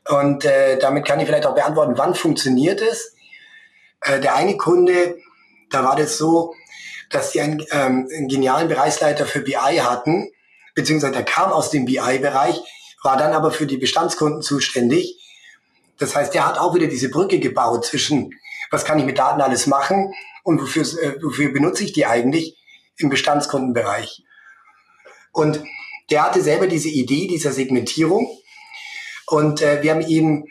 [0.07, 3.15] Und äh, damit kann ich vielleicht auch beantworten, wann funktioniert es.
[4.01, 5.17] Äh, der eine Kunde,
[5.69, 6.53] da war das so,
[7.09, 10.31] dass die einen, ähm, einen genialen Bereichsleiter für BI hatten,
[10.73, 12.61] beziehungsweise der kam aus dem BI-Bereich,
[13.05, 15.21] war dann aber für die Bestandskunden zuständig.
[15.97, 18.31] Das heißt, der hat auch wieder diese Brücke gebaut zwischen,
[18.71, 20.13] was kann ich mit Daten alles machen
[20.43, 22.57] und wofür, äh, wofür benutze ich die eigentlich
[22.97, 24.23] im Bestandskundenbereich.
[25.31, 25.63] Und
[26.09, 28.27] der hatte selber diese Idee dieser Segmentierung.
[29.27, 30.45] Und äh, wir haben ihm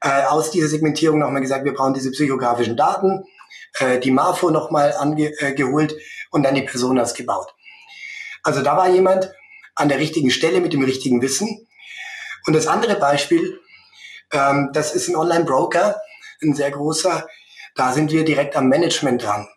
[0.00, 3.24] äh, aus dieser Segmentierung nochmal gesagt, wir brauchen diese psychografischen Daten,
[3.78, 7.48] äh, die Marfo nochmal angeholt äh, und dann die Personas gebaut.
[8.42, 9.32] Also da war jemand
[9.74, 11.68] an der richtigen Stelle mit dem richtigen Wissen.
[12.46, 13.60] Und das andere Beispiel,
[14.32, 16.00] ähm, das ist ein Online-Broker,
[16.42, 17.26] ein sehr großer.
[17.74, 19.48] Da sind wir direkt am Management dran.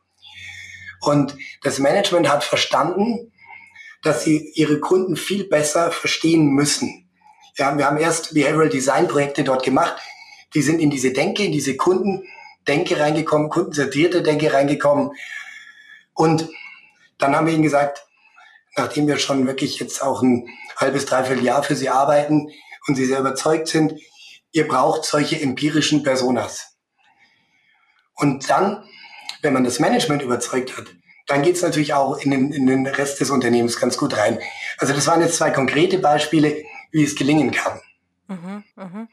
[1.02, 3.32] Und das Management hat verstanden,
[4.02, 7.10] dass sie ihre Kunden viel besser verstehen müssen.
[7.58, 9.96] Ja, wir haben erst Behavioral Design Projekte dort gemacht.
[10.54, 15.12] Die sind in diese Denke, in diese Kundendenke reingekommen, kundenzentrierte Denke reingekommen.
[16.14, 16.50] Und
[17.18, 18.06] dann haben wir ihnen gesagt,
[18.76, 22.50] nachdem wir schon wirklich jetzt auch ein halbes, dreiviertel Jahr für sie arbeiten
[22.88, 24.00] und sie sehr überzeugt sind,
[24.52, 26.78] ihr braucht solche empirischen Personas.
[28.16, 28.88] Und dann,
[29.42, 30.86] wenn man das Management überzeugt hat,
[31.28, 34.40] dann geht es natürlich auch in den, in den Rest des Unternehmens ganz gut rein.
[34.78, 37.82] Also das waren jetzt zwei konkrete Beispiele, wie es gelingen kann.
[38.28, 39.08] Mhm, mhm.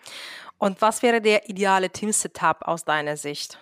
[0.58, 3.58] Und was wäre der ideale Team-Setup aus deiner Sicht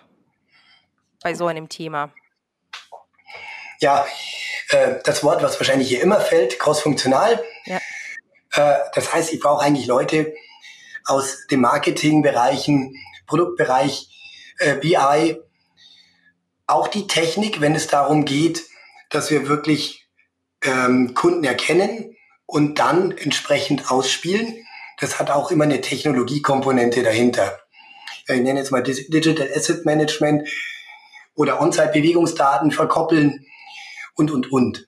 [1.23, 2.11] bei so einem Thema?
[3.79, 4.05] Ja,
[4.69, 7.43] äh, das Wort, was wahrscheinlich hier immer fällt, crossfunktional.
[7.65, 7.79] Ja.
[8.53, 10.33] Äh, das heißt, ich brauche eigentlich Leute
[11.05, 12.95] aus den Marketingbereichen,
[13.27, 14.09] Produktbereich,
[14.59, 15.37] äh, BI,
[16.67, 18.63] auch die Technik, wenn es darum geht,
[19.09, 20.07] dass wir wirklich
[20.63, 24.65] ähm, Kunden erkennen und dann entsprechend ausspielen.
[24.99, 27.59] Das hat auch immer eine Technologiekomponente dahinter.
[28.27, 30.47] Ich nenne jetzt mal Digital Asset Management
[31.35, 33.45] oder On-Site-Bewegungsdaten verkoppeln
[34.15, 34.87] und, und, und.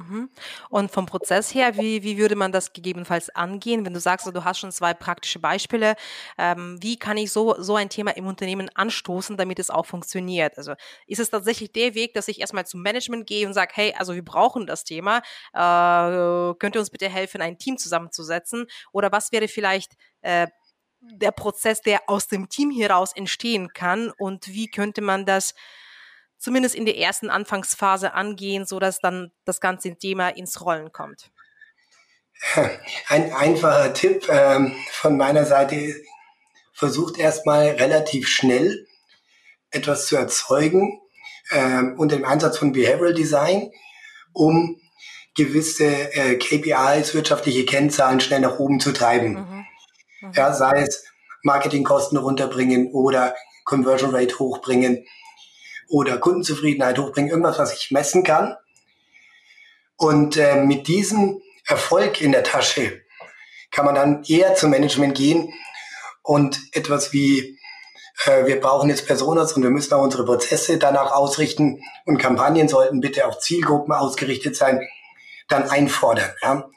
[0.00, 0.30] Mhm.
[0.70, 4.44] Und vom Prozess her, wie, wie würde man das gegebenenfalls angehen, wenn du sagst, du
[4.44, 5.96] hast schon zwei praktische Beispiele,
[6.38, 10.56] ähm, wie kann ich so, so ein Thema im Unternehmen anstoßen, damit es auch funktioniert?
[10.56, 10.74] Also
[11.08, 14.14] ist es tatsächlich der Weg, dass ich erstmal zum Management gehe und sage, hey, also
[14.14, 15.18] wir brauchen das Thema,
[15.52, 18.66] äh, könnt ihr uns bitte helfen, ein Team zusammenzusetzen?
[18.92, 20.46] Oder was wäre vielleicht äh,
[21.00, 25.54] der Prozess, der aus dem Team heraus entstehen kann und wie könnte man das
[26.38, 31.30] zumindest in der ersten Anfangsphase angehen, sodass dann das ganze Thema ins Rollen kommt?
[33.08, 35.94] Ein einfacher Tipp ähm, von meiner Seite,
[36.78, 38.86] versucht erstmal relativ schnell
[39.72, 41.00] etwas zu erzeugen
[41.50, 43.72] ähm, unter dem Einsatz von Behavioral Design,
[44.32, 44.80] um
[45.36, 49.32] gewisse äh, KPIs, wirtschaftliche Kennzahlen schnell nach oben zu treiben.
[49.32, 49.66] Mhm.
[50.20, 50.32] Mhm.
[50.34, 51.04] Ja, sei es
[51.42, 55.04] Marketingkosten runterbringen oder Conversion Rate hochbringen
[55.88, 58.56] oder Kundenzufriedenheit hochbringen, irgendwas, was ich messen kann.
[59.96, 63.02] Und äh, mit diesem Erfolg in der Tasche
[63.70, 65.52] kann man dann eher zum Management gehen
[66.22, 67.58] und etwas wie
[68.26, 72.68] äh, wir brauchen jetzt Personas und wir müssen auch unsere Prozesse danach ausrichten und Kampagnen
[72.68, 74.86] sollten bitte auf Zielgruppen ausgerichtet sein,
[75.48, 76.30] dann einfordern.
[76.42, 76.68] Ja.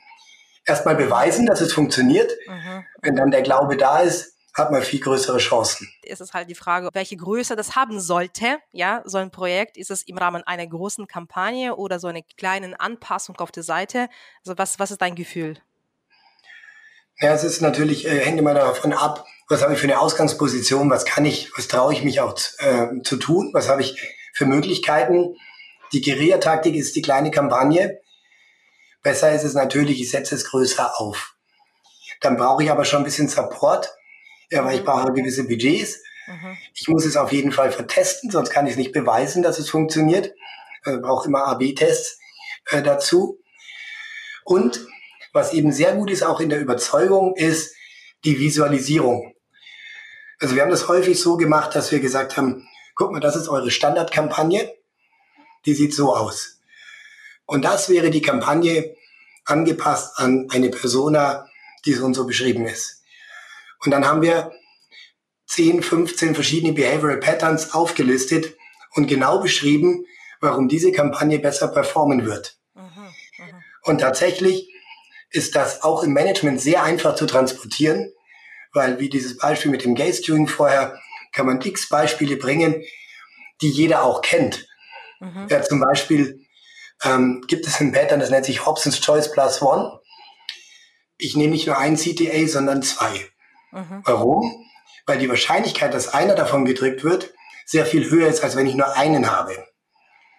[0.65, 2.31] Erstmal beweisen, dass es funktioniert.
[2.47, 2.85] Mhm.
[3.01, 5.89] Wenn dann der Glaube da ist, hat man viel größere Chancen.
[6.03, 8.57] Es ist halt die Frage, welche Größe das haben sollte.
[8.71, 12.77] Ja, so ein Projekt ist es im Rahmen einer großen Kampagne oder so eine kleine
[12.79, 14.09] Anpassung auf der Seite.
[14.45, 15.57] Also was, was ist dein Gefühl?
[17.19, 20.89] Ja, es ist natürlich, äh, hängt immer davon ab, was habe ich für eine Ausgangsposition,
[20.89, 23.95] was kann ich, was traue ich mich auch äh, zu tun, was habe ich
[24.33, 25.35] für Möglichkeiten.
[25.93, 27.99] Die Guerilla-Taktik ist die kleine Kampagne.
[29.03, 31.35] Besser ist es natürlich, ich setze es größer auf.
[32.21, 33.93] Dann brauche ich aber schon ein bisschen Support,
[34.51, 36.03] ja, weil ich brauche gewisse Budgets.
[36.27, 36.57] Mhm.
[36.73, 39.69] Ich muss es auf jeden Fall vertesten, sonst kann ich es nicht beweisen, dass es
[39.69, 40.33] funktioniert.
[40.85, 42.19] Ich äh, brauche immer AB-Tests
[42.69, 43.39] äh, dazu.
[44.43, 44.85] Und
[45.33, 47.73] was eben sehr gut ist, auch in der Überzeugung, ist
[48.25, 49.33] die Visualisierung.
[50.39, 53.47] Also wir haben das häufig so gemacht, dass wir gesagt haben, guck mal, das ist
[53.47, 54.71] eure Standardkampagne,
[55.65, 56.59] die sieht so aus.
[57.45, 58.95] Und das wäre die Kampagne
[59.45, 61.47] angepasst an eine Persona,
[61.85, 63.00] die so und so beschrieben ist.
[63.83, 64.51] Und dann haben wir
[65.47, 68.55] 10, 15 verschiedene Behavioral Patterns aufgelistet
[68.93, 70.05] und genau beschrieben,
[70.39, 72.57] warum diese Kampagne besser performen wird.
[72.73, 73.61] Mhm, mh.
[73.83, 74.69] Und tatsächlich
[75.29, 78.11] ist das auch im Management sehr einfach zu transportieren,
[78.73, 80.97] weil wie dieses Beispiel mit dem Gaze Tuning vorher,
[81.31, 82.83] kann man x Beispiele bringen,
[83.61, 84.67] die jeder auch kennt.
[85.19, 85.47] Mhm.
[85.49, 86.45] Ja, zum Beispiel
[87.03, 89.99] ähm, gibt es ein Pattern, das nennt sich Hobson's Choice Plus One.
[91.17, 93.27] Ich nehme nicht nur einen CTA, sondern zwei.
[93.71, 94.01] Mhm.
[94.03, 94.65] Warum?
[95.05, 97.33] Weil die Wahrscheinlichkeit, dass einer davon gedrückt wird,
[97.65, 99.53] sehr viel höher ist, als wenn ich nur einen habe.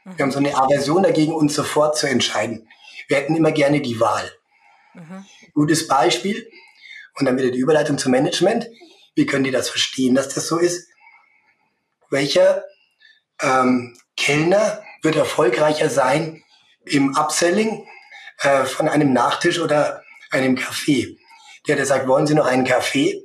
[0.05, 0.19] Mhm.
[0.19, 2.69] Wir haben so eine Aversion dagegen, uns sofort zu entscheiden.
[3.09, 4.31] Wir hätten immer gerne die Wahl.
[4.95, 5.25] Mhm.
[5.55, 6.49] Gutes Beispiel.
[7.19, 8.69] Und dann wieder die Überleitung zum Management.
[9.15, 10.89] Wie können die das verstehen, dass das so ist?
[12.11, 12.65] Welcher
[13.41, 16.43] ähm, Kellner wird erfolgreicher sein
[16.85, 17.87] im Upselling
[18.41, 21.19] äh, von einem Nachtisch oder einem Kaffee?
[21.69, 23.22] Der, der sagt, wollen Sie noch einen Kaffee?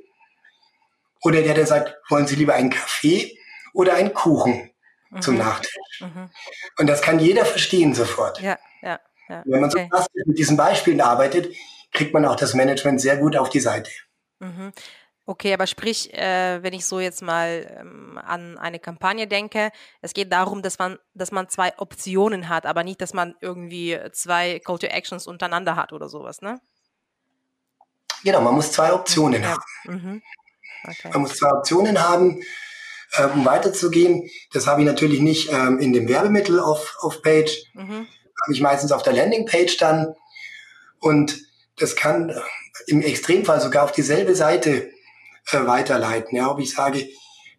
[1.22, 3.38] Oder der, der sagt, wollen Sie lieber einen Kaffee
[3.72, 4.70] oder einen Kuchen
[5.10, 5.22] mhm.
[5.22, 5.76] zum Nachtisch?
[6.00, 6.30] Mhm.
[6.78, 8.40] Und das kann jeder verstehen sofort.
[8.40, 9.00] Ja, ja.
[9.28, 9.88] Ja, Wenn man okay.
[9.92, 11.54] so mit diesen Beispielen arbeitet,
[11.92, 13.90] kriegt man auch das Management sehr gut auf die Seite.
[14.38, 14.72] Mhm.
[15.26, 20.14] Okay, aber sprich, äh, wenn ich so jetzt mal ähm, an eine Kampagne denke, es
[20.14, 24.58] geht darum, dass man, dass man zwei Optionen hat, aber nicht, dass man irgendwie zwei
[24.60, 26.58] Call to Actions untereinander hat oder sowas, ne?
[28.24, 29.50] Genau, man muss zwei Optionen ja.
[29.50, 29.62] haben.
[29.84, 30.22] Mhm.
[30.84, 31.10] Okay.
[31.12, 32.40] Man muss zwei Optionen haben,
[33.12, 34.28] äh, um weiterzugehen.
[34.52, 37.64] Das habe ich natürlich nicht ähm, in dem Werbemittel auf, auf Page.
[37.74, 38.06] Mhm
[38.42, 40.14] habe ich meistens auf der Landingpage dann
[41.00, 41.38] und
[41.76, 42.34] das kann
[42.86, 44.90] im Extremfall sogar auf dieselbe Seite
[45.50, 46.36] äh, weiterleiten.
[46.36, 47.06] Ja, ob ich sage,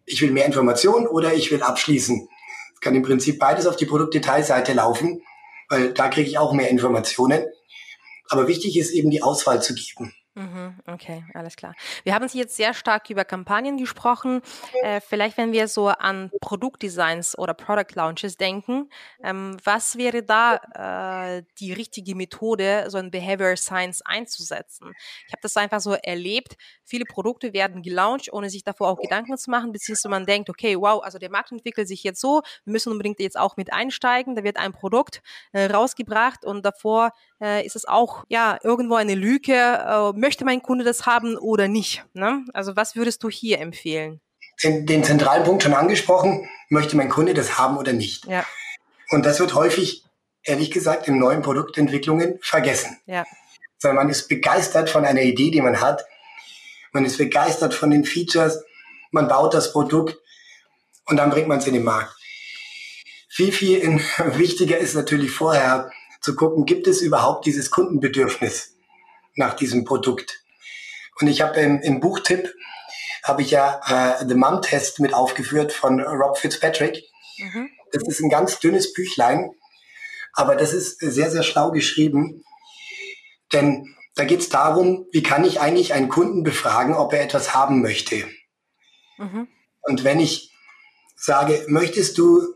[0.05, 2.27] ich will mehr Informationen oder ich will abschließen.
[2.73, 5.21] Es kann im Prinzip beides auf die Produktdetailseite laufen,
[5.69, 7.45] weil da kriege ich auch mehr Informationen.
[8.29, 10.13] Aber wichtig ist eben die Auswahl zu geben.
[10.39, 11.75] Mhm, okay, alles klar.
[12.05, 14.41] Wir haben jetzt sehr stark über Kampagnen gesprochen.
[14.83, 18.89] Äh, vielleicht, wenn wir so an Produktdesigns oder Product Launches denken,
[19.21, 24.93] ähm, was wäre da äh, die richtige Methode, so ein Behavior Science einzusetzen?
[25.27, 26.55] Ich habe das einfach so erlebt.
[26.85, 30.77] Viele Produkte werden gelauncht, ohne sich davor auch Gedanken zu machen, beziehungsweise man denkt, okay,
[30.79, 34.37] wow, also der Markt entwickelt sich jetzt so, wir müssen unbedingt jetzt auch mit einsteigen.
[34.37, 35.21] Da wird ein Produkt
[35.51, 40.61] äh, rausgebracht und davor äh, ist es auch ja irgendwo eine Lüge äh, möchte mein
[40.61, 42.05] Kunde das haben oder nicht?
[42.13, 42.45] Ne?
[42.53, 44.19] Also was würdest du hier empfehlen?
[44.63, 48.25] Den, zentralen Punkt schon angesprochen, möchte mein Kunde das haben oder nicht?
[48.25, 48.45] Ja.
[49.09, 50.03] Und das wird häufig,
[50.43, 52.97] ehrlich gesagt, in neuen Produktentwicklungen vergessen.
[53.05, 53.25] Ja.
[53.77, 56.03] Sondern man ist begeistert von einer Idee, die man hat.
[56.91, 58.61] Man ist begeistert von den Features.
[59.11, 60.17] Man baut das Produkt
[61.05, 62.13] und dann bringt man es in den Markt.
[63.29, 63.81] Viel, viel
[64.35, 65.89] wichtiger ist natürlich vorher
[66.21, 68.75] zu gucken, gibt es überhaupt dieses Kundenbedürfnis?
[69.39, 70.43] nach diesem Produkt.
[71.19, 72.53] Und ich habe im, im Buchtipp
[73.23, 77.03] habe ich ja äh, The Mom Test mit aufgeführt von Rob Fitzpatrick.
[77.37, 77.69] Mhm.
[77.91, 79.51] Das ist ein ganz dünnes Büchlein,
[80.33, 82.43] aber das ist sehr, sehr schlau geschrieben.
[83.51, 87.53] Denn da geht es darum, wie kann ich eigentlich einen Kunden befragen, ob er etwas
[87.53, 88.27] haben möchte.
[89.17, 89.47] Mhm.
[89.81, 90.51] Und wenn ich
[91.15, 92.53] sage, möchtest du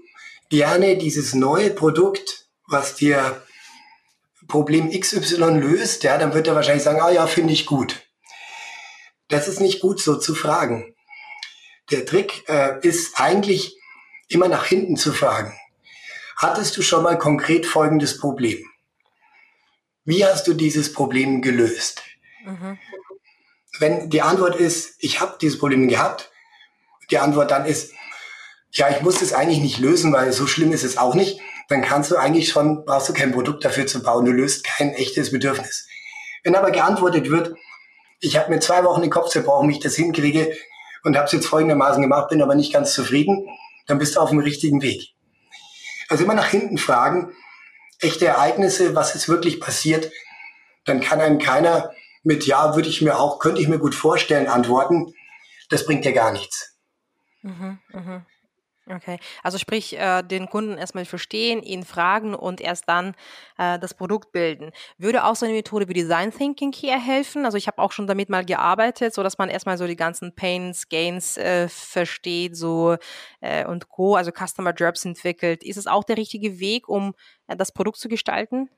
[0.49, 3.41] gerne dieses neue Produkt, was dir
[4.53, 8.07] Problem XY löst, ja, dann wird er wahrscheinlich sagen, ah ja, finde ich gut.
[9.27, 10.93] Das ist nicht gut so zu fragen.
[11.89, 13.75] Der Trick äh, ist eigentlich
[14.27, 15.57] immer nach hinten zu fragen.
[16.37, 18.63] Hattest du schon mal konkret folgendes Problem?
[20.05, 22.03] Wie hast du dieses Problem gelöst?
[22.45, 22.77] Mhm.
[23.79, 26.31] Wenn die Antwort ist, ich habe dieses Problem gehabt,
[27.09, 27.91] die Antwort dann ist,
[28.71, 31.41] ja, ich muss es eigentlich nicht lösen, weil so schlimm ist es auch nicht,
[31.73, 34.93] dann kannst du eigentlich schon, brauchst du kein Produkt dafür zu bauen, du löst kein
[34.93, 35.87] echtes Bedürfnis.
[36.43, 37.55] Wenn aber geantwortet wird,
[38.19, 40.55] ich habe mir zwei Wochen den Kopf zerbrochen, wie ich das hinkriege
[41.03, 43.47] und habe es jetzt folgendermaßen gemacht, bin aber nicht ganz zufrieden,
[43.87, 45.15] dann bist du auf dem richtigen Weg.
[46.09, 47.33] Also immer nach hinten fragen,
[47.99, 50.11] echte Ereignisse, was ist wirklich passiert,
[50.85, 54.47] dann kann einem keiner mit Ja, würde ich mir auch, könnte ich mir gut vorstellen,
[54.47, 55.15] antworten.
[55.69, 56.77] Das bringt ja gar nichts.
[57.41, 58.25] Mhm, mh.
[58.89, 63.15] Okay, also sprich, äh, den Kunden erstmal verstehen, ihn fragen und erst dann
[63.57, 64.71] äh, das Produkt bilden.
[64.97, 67.45] Würde auch so eine Methode wie Design Thinking hier helfen?
[67.45, 70.35] Also ich habe auch schon damit mal gearbeitet, so dass man erstmal so die ganzen
[70.35, 72.97] Pains, Gains äh, versteht, so
[73.39, 74.15] äh, und Co.
[74.15, 75.63] Also Customer Jobs entwickelt.
[75.63, 77.15] Ist es auch der richtige Weg, um
[77.47, 78.69] äh, das Produkt zu gestalten?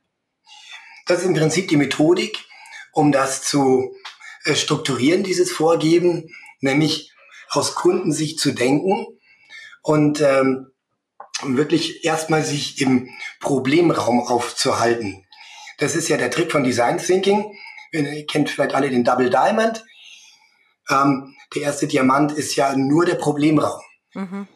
[1.07, 2.45] Das ist im Prinzip die Methodik,
[2.91, 3.95] um das zu
[4.43, 6.29] äh, strukturieren, dieses Vorgeben,
[6.61, 7.11] nämlich
[7.49, 9.07] aus Kundensicht zu denken
[9.85, 10.71] und ähm,
[11.43, 13.07] wirklich erstmal sich im
[13.39, 15.23] Problemraum aufzuhalten.
[15.77, 17.55] Das ist ja der Trick von Design Thinking.
[17.91, 19.85] Ihr kennt vielleicht alle den Double Diamond.
[20.89, 23.79] Ähm, der erste Diamant ist ja nur der Problemraum.
[24.15, 24.47] Mhm.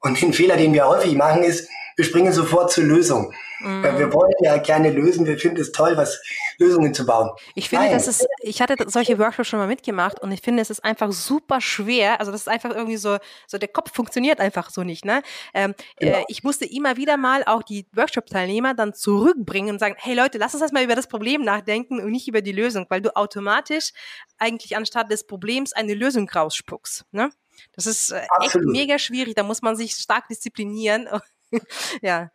[0.00, 3.34] Und den Fehler, den wir häufig machen, ist, wir springen sofort zur Lösung.
[3.60, 3.82] Mhm.
[3.82, 6.20] Wir wollen ja gerne lösen, wir finden es toll, was
[6.58, 7.30] Lösungen zu bauen.
[7.54, 10.70] Ich finde, das ist, ich hatte solche Workshops schon mal mitgemacht und ich finde, es
[10.70, 12.20] ist einfach super schwer.
[12.20, 15.04] Also das ist einfach irgendwie so, so der Kopf funktioniert einfach so nicht.
[15.04, 15.22] Ne?
[15.54, 16.18] Ähm, genau.
[16.18, 20.38] äh, ich musste immer wieder mal auch die Workshop-Teilnehmer dann zurückbringen und sagen, hey Leute,
[20.38, 23.90] lass uns erstmal über das Problem nachdenken und nicht über die Lösung, weil du automatisch
[24.38, 27.04] eigentlich anstatt des Problems eine Lösung rausspuckst.
[27.10, 27.30] Ne?
[27.72, 29.34] Das ist äh, echt mega schwierig.
[29.34, 31.08] Da muss man sich stark disziplinieren.
[32.02, 32.30] ja.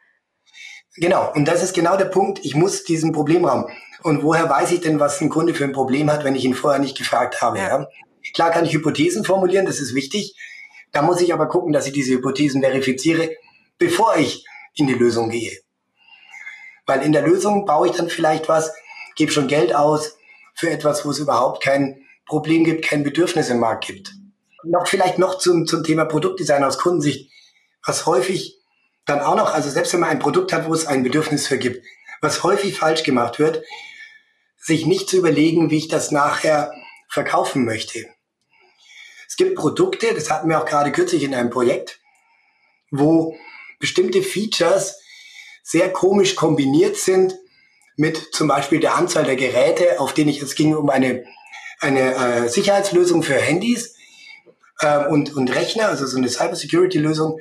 [0.95, 2.39] Genau, und das ist genau der Punkt.
[2.43, 3.67] Ich muss diesen Problemraum.
[4.03, 6.53] Und woher weiß ich denn, was ein Kunde für ein Problem hat, wenn ich ihn
[6.53, 7.57] vorher nicht gefragt habe?
[7.57, 7.79] Ja.
[7.79, 7.87] ja?
[8.33, 10.35] Klar kann ich Hypothesen formulieren, das ist wichtig.
[10.91, 13.31] Da muss ich aber gucken, dass ich diese Hypothesen verifiziere,
[13.79, 15.57] bevor ich in die Lösung gehe.
[16.85, 18.73] Weil in der Lösung baue ich dann vielleicht was,
[19.15, 20.17] gebe schon Geld aus
[20.55, 24.13] für etwas, wo es überhaupt kein Problem gibt, kein Bedürfnis im Markt gibt.
[24.63, 27.29] Noch vielleicht noch zum, zum Thema Produktdesign aus Kundensicht,
[27.85, 28.62] was häufig
[29.05, 31.57] dann auch noch, also selbst wenn man ein Produkt hat, wo es ein Bedürfnis für
[31.57, 31.85] gibt,
[32.21, 33.63] was häufig falsch gemacht wird,
[34.57, 36.73] sich nicht zu überlegen, wie ich das nachher
[37.09, 38.05] verkaufen möchte.
[39.27, 41.99] Es gibt Produkte, das hatten wir auch gerade kürzlich in einem Projekt,
[42.91, 43.35] wo
[43.79, 44.99] bestimmte Features
[45.63, 47.37] sehr komisch kombiniert sind
[47.95, 51.25] mit zum Beispiel der Anzahl der Geräte, auf denen ich, es ging um eine,
[51.79, 53.95] eine äh, Sicherheitslösung für Handys
[54.79, 57.39] äh, und, und Rechner, also so eine Cybersecurity-Lösung,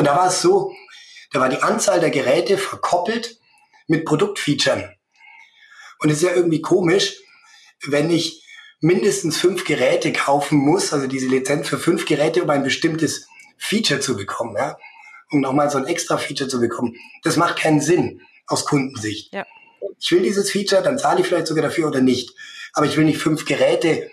[0.00, 0.74] und da war es so,
[1.30, 3.38] da war die Anzahl der Geräte verkoppelt
[3.86, 4.96] mit Produktfeaturen.
[5.98, 7.18] Und es ist ja irgendwie komisch,
[7.86, 8.42] wenn ich
[8.80, 14.00] mindestens fünf Geräte kaufen muss, also diese Lizenz für fünf Geräte, um ein bestimmtes Feature
[14.00, 14.78] zu bekommen, ja,
[15.32, 16.96] um nochmal so ein extra Feature zu bekommen.
[17.22, 19.34] Das macht keinen Sinn aus Kundensicht.
[19.34, 19.44] Ja.
[19.98, 22.34] Ich will dieses Feature, dann zahle ich vielleicht sogar dafür oder nicht.
[22.72, 24.10] Aber ich will nicht fünf Geräte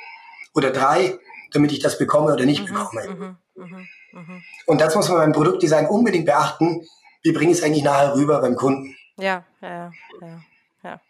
[0.53, 1.17] oder drei,
[1.53, 3.37] damit ich das bekomme oder nicht mhm, bekomme.
[3.55, 3.87] Mhm, mh.
[4.11, 4.43] Mhm.
[4.65, 6.87] Und das muss man beim Produktdesign unbedingt beachten.
[7.23, 8.95] Wie bringe ich es eigentlich nachher rüber beim Kunden?
[9.17, 9.91] Ja, ja,
[10.21, 10.41] ja,
[10.83, 11.01] ja.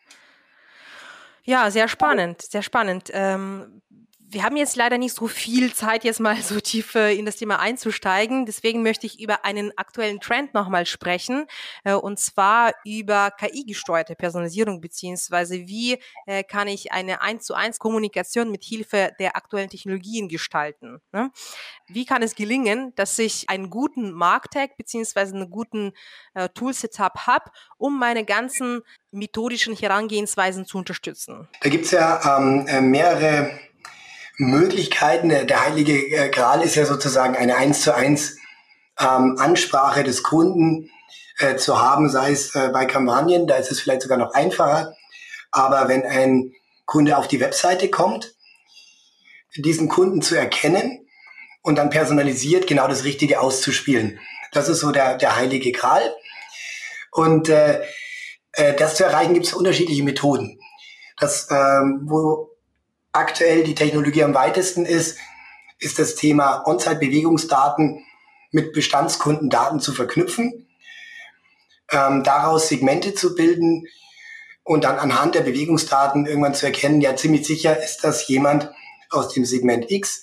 [1.43, 3.09] Ja, sehr spannend, sehr spannend.
[3.13, 3.81] Ähm,
[4.29, 7.59] wir haben jetzt leider nicht so viel Zeit, jetzt mal so tief in das Thema
[7.59, 8.45] einzusteigen.
[8.45, 11.45] Deswegen möchte ich über einen aktuellen Trend nochmal sprechen,
[11.85, 17.79] äh, und zwar über KI-gesteuerte Personalisierung, beziehungsweise wie äh, kann ich eine 1 zu 1
[17.79, 20.99] Kommunikation mit Hilfe der aktuellen Technologien gestalten.
[21.13, 21.31] Ne?
[21.87, 25.93] Wie kann es gelingen, dass ich einen guten Marktag beziehungsweise einen guten
[26.33, 28.81] äh, Tool-Setup habe, um meine ganzen
[29.11, 31.47] methodischen Herangehensweisen zu unterstützen?
[31.61, 33.57] Da gibt es ja ähm, mehrere
[34.37, 35.29] Möglichkeiten.
[35.29, 38.37] Der heilige äh, Gral ist ja sozusagen eine eins zu eins
[38.99, 40.89] ähm, Ansprache des Kunden
[41.39, 44.93] äh, zu haben, sei es äh, bei Kampagnen, da ist es vielleicht sogar noch einfacher.
[45.51, 46.53] Aber wenn ein
[46.85, 48.33] Kunde auf die Webseite kommt,
[49.55, 51.07] diesen Kunden zu erkennen
[51.63, 54.19] und dann personalisiert genau das Richtige auszuspielen.
[54.51, 56.15] Das ist so der, der heilige Gral.
[57.11, 57.81] Und äh,
[58.53, 60.59] äh, das zu erreichen gibt es unterschiedliche Methoden.
[61.19, 62.56] Das, ähm, wo
[63.17, 65.17] aktuell die Technologie am weitesten ist,
[65.79, 68.05] ist das Thema On-Site-Bewegungsdaten
[68.51, 70.67] mit Bestandskundendaten zu verknüpfen,
[71.91, 73.87] ähm, daraus Segmente zu bilden
[74.63, 78.69] und dann anhand der Bewegungsdaten irgendwann zu erkennen, ja ziemlich sicher ist das jemand
[79.09, 80.21] aus dem Segment X.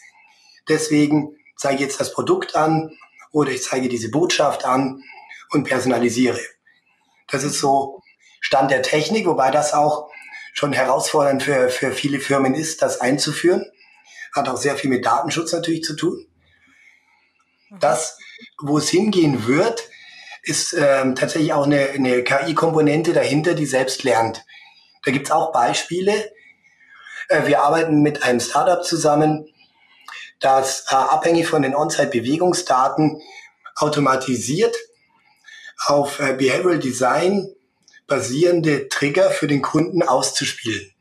[0.68, 2.96] Deswegen zeige ich jetzt das Produkt an
[3.32, 5.02] oder ich zeige diese Botschaft an
[5.50, 6.40] und personalisiere.
[7.28, 8.02] Das ist so
[8.40, 10.10] Stand der Technik, wobei das auch
[10.54, 13.70] schon herausfordernd für, für viele Firmen ist, das einzuführen.
[14.32, 16.26] Hat auch sehr viel mit Datenschutz natürlich zu tun.
[17.68, 17.80] Mhm.
[17.80, 18.16] Das,
[18.62, 19.82] wo es hingehen wird,
[20.42, 24.44] ist ähm, tatsächlich auch eine, eine KI-Komponente dahinter, die selbst lernt.
[25.04, 26.32] Da gibt's auch Beispiele.
[27.28, 29.48] Äh, wir arbeiten mit einem Startup zusammen,
[30.38, 33.20] das äh, abhängig von den On-Site-Bewegungsdaten
[33.76, 34.76] automatisiert
[35.86, 37.48] auf äh, Behavioral Design
[38.06, 40.92] basierende Trigger für den Kunden auszuspielen.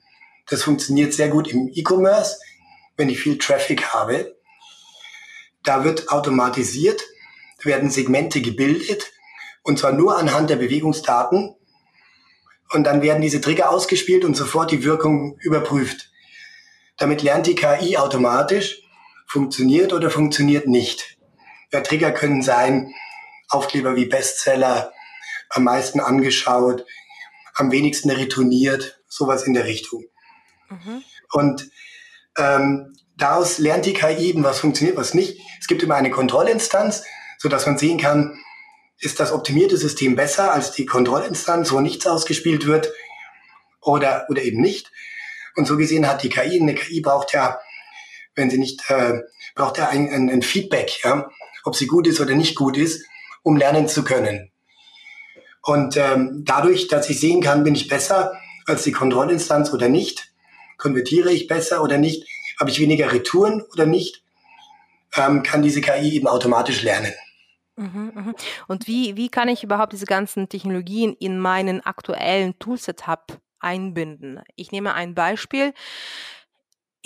[0.47, 2.37] Das funktioniert sehr gut im E-Commerce,
[2.97, 4.35] wenn ich viel Traffic habe.
[5.63, 7.01] Da wird automatisiert,
[7.63, 9.11] werden Segmente gebildet
[9.63, 11.55] und zwar nur anhand der Bewegungsdaten.
[12.71, 16.11] Und dann werden diese Trigger ausgespielt und sofort die Wirkung überprüft.
[16.97, 18.81] Damit lernt die KI automatisch,
[19.27, 21.17] funktioniert oder funktioniert nicht.
[21.71, 22.93] Ja, Trigger können sein,
[23.49, 24.91] Aufkleber wie Bestseller,
[25.53, 26.85] am meisten angeschaut,
[27.55, 30.05] am wenigsten retourniert, sowas in der Richtung.
[30.69, 31.03] Mhm.
[31.31, 31.69] Und
[32.37, 35.39] ähm, daraus lernt die KI eben, was funktioniert, was nicht.
[35.59, 37.03] Es gibt immer eine Kontrollinstanz,
[37.37, 38.39] so dass man sehen kann,
[38.99, 42.91] ist das optimierte System besser als die Kontrollinstanz, wo nichts ausgespielt wird
[43.81, 44.91] oder, oder eben nicht.
[45.55, 47.59] Und so gesehen hat die KI, eine KI braucht ja,
[48.35, 49.19] wenn sie nicht, äh,
[49.55, 51.29] braucht ja ein, ein, ein Feedback, ja,
[51.63, 53.05] ob sie gut ist oder nicht gut ist,
[53.43, 54.52] um lernen zu können.
[55.63, 58.33] Und ähm, dadurch, dass ich sehen kann, bin ich besser
[58.65, 60.31] als die Kontrollinstanz oder nicht,
[60.77, 62.27] konvertiere ich besser oder nicht,
[62.59, 64.23] habe ich weniger Retouren oder nicht,
[65.15, 67.13] ähm, kann diese KI eben automatisch lernen.
[67.75, 68.35] Mhm, mhm.
[68.67, 74.41] Und wie, wie kann ich überhaupt diese ganzen Technologien in meinen aktuellen Toolsetup einbinden?
[74.55, 75.73] Ich nehme ein Beispiel.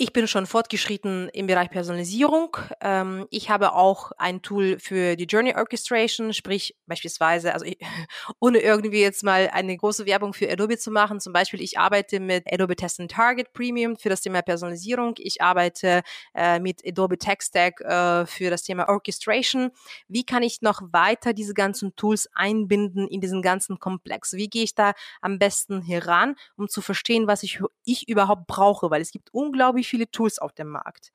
[0.00, 2.56] Ich bin schon fortgeschritten im Bereich Personalisierung.
[2.80, 7.78] Ähm, ich habe auch ein Tool für die Journey Orchestration, sprich beispielsweise, also ich,
[8.38, 11.18] ohne irgendwie jetzt mal eine große Werbung für Adobe zu machen.
[11.18, 15.14] Zum Beispiel, ich arbeite mit Adobe Test and Target Premium für das Thema Personalisierung.
[15.18, 19.72] Ich arbeite äh, mit Adobe Tech Stack äh, für das Thema Orchestration.
[20.06, 24.34] Wie kann ich noch weiter diese ganzen Tools einbinden in diesen ganzen Komplex?
[24.34, 28.92] Wie gehe ich da am besten heran, um zu verstehen, was ich, ich überhaupt brauche?
[28.92, 31.12] Weil es gibt unglaublich viele Tools auf dem Markt?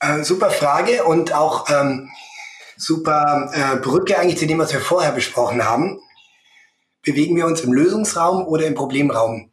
[0.00, 2.10] Äh, super Frage und auch ähm,
[2.76, 6.00] super äh, Brücke eigentlich zu dem, was wir vorher besprochen haben.
[7.02, 9.50] Bewegen wir uns im Lösungsraum oder im Problemraum?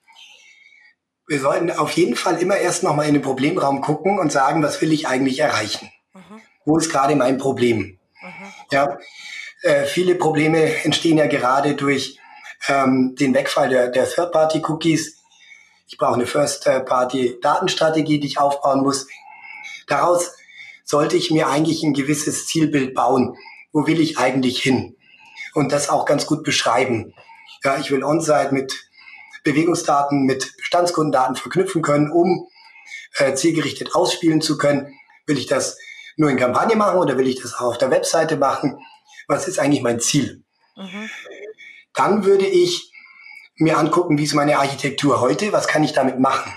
[1.28, 4.82] Wir sollten auf jeden Fall immer erst nochmal in den Problemraum gucken und sagen, was
[4.82, 5.90] will ich eigentlich erreichen?
[6.14, 6.42] Mhm.
[6.66, 8.00] Wo ist gerade mein Problem?
[8.22, 8.54] Mhm.
[8.72, 8.98] Ja,
[9.62, 12.20] äh, viele Probleme entstehen ja gerade durch
[12.68, 15.21] ähm, den Wegfall der, der Third-Party-Cookies
[15.92, 19.08] ich brauche eine First-Party-Datenstrategie, die ich aufbauen muss.
[19.88, 20.32] Daraus
[20.86, 23.36] sollte ich mir eigentlich ein gewisses Zielbild bauen.
[23.74, 24.96] Wo will ich eigentlich hin?
[25.54, 27.14] Und das auch ganz gut beschreiben.
[27.66, 28.74] Ja, ich will On-Site mit
[29.44, 32.48] Bewegungsdaten, mit Bestandskundendaten verknüpfen können, um
[33.18, 34.94] äh, zielgerichtet ausspielen zu können.
[35.26, 35.78] Will ich das
[36.16, 38.80] nur in Kampagne machen oder will ich das auch auf der Webseite machen?
[39.28, 40.42] Was ist eigentlich mein Ziel?
[40.78, 41.10] Mhm.
[41.94, 42.91] Dann würde ich
[43.62, 46.54] mir angucken, wie ist meine Architektur heute, was kann ich damit machen.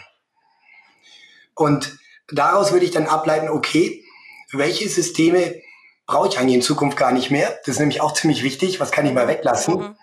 [1.55, 1.99] Und
[2.29, 4.05] daraus würde ich dann ableiten, okay,
[4.53, 5.61] welche Systeme
[6.07, 7.59] brauche ich eigentlich in Zukunft gar nicht mehr?
[7.65, 9.75] Das ist nämlich auch ziemlich wichtig, was kann ich mal weglassen?
[9.75, 9.97] Mhm.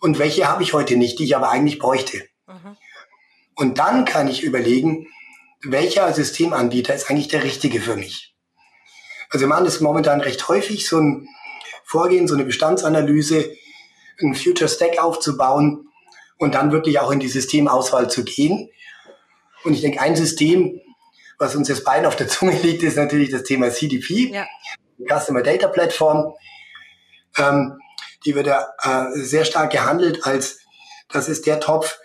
[0.00, 2.24] Und welche habe ich heute nicht, die ich aber eigentlich bräuchte?
[2.46, 2.76] Mhm.
[3.54, 5.06] Und dann kann ich überlegen,
[5.62, 8.34] welcher Systemanbieter ist eigentlich der richtige für mich?
[9.30, 11.28] Also wir machen das momentan recht häufig, so ein
[11.84, 13.54] Vorgehen, so eine Bestandsanalyse,
[14.20, 15.88] ein Future Stack aufzubauen,
[16.42, 18.68] und dann wirklich auch in die Systemauswahl zu gehen.
[19.62, 20.80] Und ich denke, ein System,
[21.38, 24.44] was uns jetzt beiden auf der Zunge liegt, ist natürlich das Thema CDP, ja.
[25.08, 26.34] Customer Data Platform.
[27.38, 27.78] Ähm,
[28.24, 30.58] die wird ja äh, sehr stark gehandelt als,
[31.10, 32.00] das ist der Topf,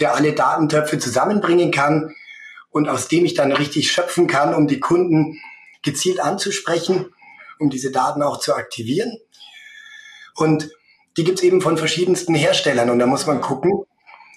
[0.00, 2.14] der alle Datentöpfe zusammenbringen kann
[2.70, 5.38] und aus dem ich dann richtig schöpfen kann, um die Kunden
[5.82, 7.12] gezielt anzusprechen,
[7.58, 9.18] um diese Daten auch zu aktivieren.
[10.34, 10.70] Und
[11.16, 13.84] die gibt's eben von verschiedensten Herstellern und da muss man gucken,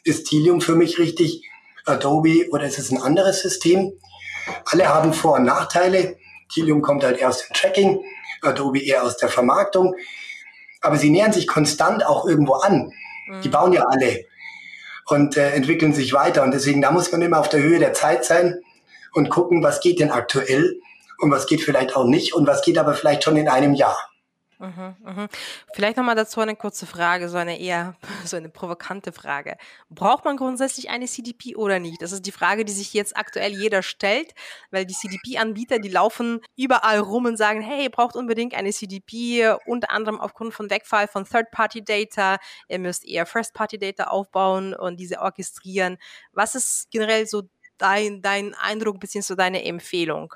[0.04, 1.44] ist Tilium für mich richtig,
[1.86, 3.94] Adobe oder ist es ein anderes System?
[4.66, 6.18] Alle haben Vor- und Nachteile
[6.50, 8.04] Tilium kommt halt eher aus dem Tracking,
[8.42, 9.96] Adobe eher aus der Vermarktung.
[10.82, 12.92] Aber sie nähern sich konstant auch irgendwo an.
[13.28, 13.42] Mhm.
[13.42, 14.26] Die bauen ja alle
[15.08, 16.44] und äh, entwickeln sich weiter.
[16.44, 18.62] Und deswegen, da muss man immer auf der Höhe der Zeit sein
[19.14, 20.80] und gucken, was geht denn aktuell
[21.20, 23.98] und was geht vielleicht auch nicht und was geht aber vielleicht schon in einem Jahr.
[24.58, 25.28] Mhm, mhm.
[25.74, 27.96] Vielleicht nochmal dazu eine kurze Frage, so eine eher
[28.26, 29.58] so eine provokante Frage.
[29.90, 32.02] Braucht man grundsätzlich eine CDP oder nicht?
[32.02, 34.34] Das ist die Frage, die sich jetzt aktuell jeder stellt,
[34.72, 39.56] weil die CDP-Anbieter, die laufen überall rum und sagen, hey, ihr braucht unbedingt eine CDP,
[39.66, 42.38] unter anderem aufgrund von Wegfall von Third-Party-Data.
[42.70, 45.98] Ihr müsst eher First-Party-Data aufbauen und diese orchestrieren.
[46.32, 47.44] Was ist generell so
[47.78, 49.36] dein, dein Eindruck bzw.
[49.36, 50.34] deine Empfehlung?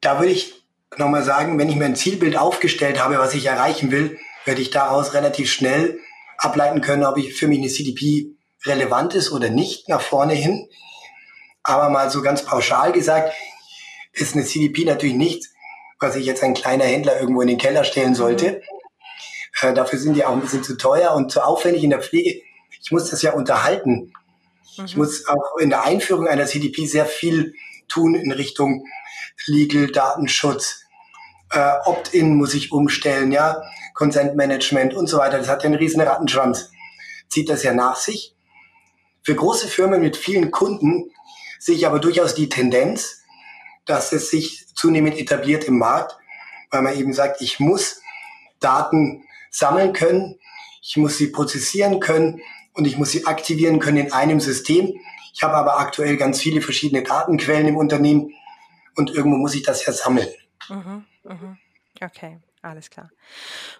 [0.00, 0.65] Da würde ich
[0.98, 4.70] nochmal sagen, wenn ich mir ein Zielbild aufgestellt habe, was ich erreichen will, werde ich
[4.70, 5.98] daraus relativ schnell
[6.38, 8.32] ableiten können, ob ich für mich eine CDP
[8.64, 10.68] relevant ist oder nicht nach vorne hin.
[11.62, 13.32] Aber mal so ganz pauschal gesagt,
[14.12, 15.48] ist eine CDP natürlich nichts,
[15.98, 18.62] was ich jetzt ein kleiner Händler irgendwo in den Keller stellen sollte.
[19.60, 22.42] Äh, dafür sind die auch ein bisschen zu teuer und zu aufwendig in der Pflege.
[22.82, 24.12] Ich muss das ja unterhalten.
[24.76, 24.84] Mhm.
[24.84, 27.54] Ich muss auch in der Einführung einer CDP sehr viel
[27.88, 28.84] tun in Richtung
[29.46, 30.85] Legal, Datenschutz,
[31.56, 33.62] äh, Opt-in muss ich umstellen, ja,
[33.94, 35.38] Consent Management und so weiter.
[35.38, 36.70] Das hat ja einen riesen Rattenschwanz.
[37.28, 38.34] Zieht das ja nach sich.
[39.22, 41.10] Für große Firmen mit vielen Kunden
[41.58, 43.22] sehe ich aber durchaus die Tendenz,
[43.86, 46.16] dass es sich zunehmend etabliert im Markt,
[46.70, 48.02] weil man eben sagt, ich muss
[48.60, 50.38] Daten sammeln können,
[50.82, 52.40] ich muss sie prozessieren können
[52.74, 54.92] und ich muss sie aktivieren können in einem System.
[55.32, 58.34] Ich habe aber aktuell ganz viele verschiedene Datenquellen im Unternehmen
[58.94, 60.28] und irgendwo muss ich das ja sammeln.
[60.68, 61.58] Mhm, mhm.
[62.02, 63.10] Okay, alles klar.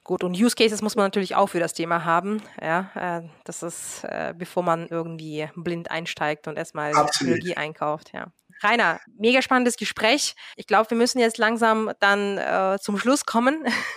[0.05, 2.43] Gut, und Use Cases muss man natürlich auch für das Thema haben.
[2.61, 8.13] Ja, äh, das ist, äh, bevor man irgendwie blind einsteigt und erstmal Technologie einkauft.
[8.15, 8.29] Ja.
[8.63, 10.35] Rainer, mega spannendes Gespräch.
[10.57, 13.67] Ich glaube, wir müssen jetzt langsam dann äh, zum Schluss kommen.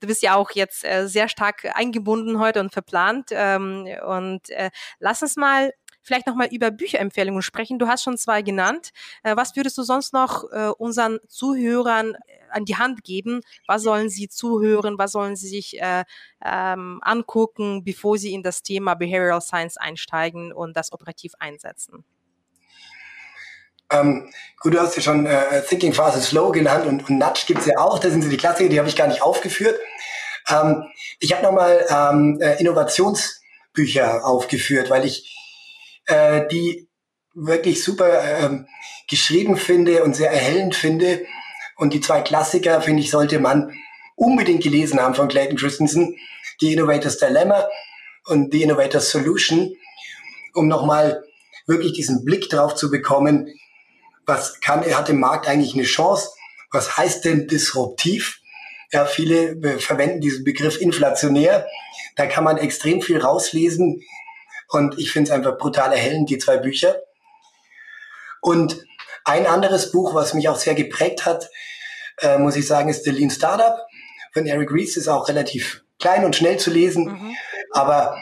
[0.00, 3.28] du bist ja auch jetzt äh, sehr stark eingebunden heute und verplant.
[3.30, 5.72] Ähm, und äh, lass uns mal
[6.02, 7.78] vielleicht nochmal über Bücherempfehlungen sprechen.
[7.78, 8.90] Du hast schon zwei genannt.
[9.22, 12.16] Äh, was würdest du sonst noch äh, unseren Zuhörern
[12.54, 13.40] an die Hand geben?
[13.66, 14.98] Was sollen sie zuhören?
[14.98, 16.04] Was sollen sie sich äh,
[16.44, 22.04] ähm, angucken, bevor sie in das Thema Behavioral Science einsteigen und das operativ einsetzen?
[23.90, 24.30] Ähm,
[24.60, 27.60] gut, du hast ja schon äh, Thinking Fast and Slow genannt und, und Nudge gibt
[27.60, 27.98] es ja auch.
[27.98, 29.78] Das sind so die Klassiker, die habe ich gar nicht aufgeführt.
[30.48, 30.84] Ähm,
[31.20, 35.30] ich habe nochmal ähm, Innovationsbücher aufgeführt, weil ich
[36.06, 36.88] äh, die
[37.34, 38.66] wirklich super ähm,
[39.08, 41.26] geschrieben finde und sehr erhellend finde.
[41.76, 43.72] Und die zwei Klassiker, finde ich, sollte man
[44.16, 46.16] unbedingt gelesen haben von Clayton Christensen.
[46.60, 47.66] The Innovator's Dilemma
[48.26, 49.74] und The Innovator's Solution,
[50.54, 51.24] um nochmal
[51.66, 53.48] wirklich diesen Blick drauf zu bekommen,
[54.26, 56.30] was kann, hat im Markt eigentlich eine Chance?
[56.70, 58.40] Was heißt denn disruptiv?
[58.92, 61.66] Ja, viele verwenden diesen Begriff inflationär.
[62.16, 64.02] Da kann man extrem viel rauslesen,
[64.68, 66.96] und ich finde es einfach brutal erhellend, die zwei Bücher.
[68.40, 68.84] Und
[69.24, 71.50] ein anderes Buch, was mich auch sehr geprägt hat,
[72.20, 73.78] äh, muss ich sagen, ist The Lean Startup
[74.32, 74.96] von Eric Ries.
[74.96, 77.06] Ist auch relativ klein und schnell zu lesen.
[77.06, 77.36] Mhm.
[77.72, 78.16] Aber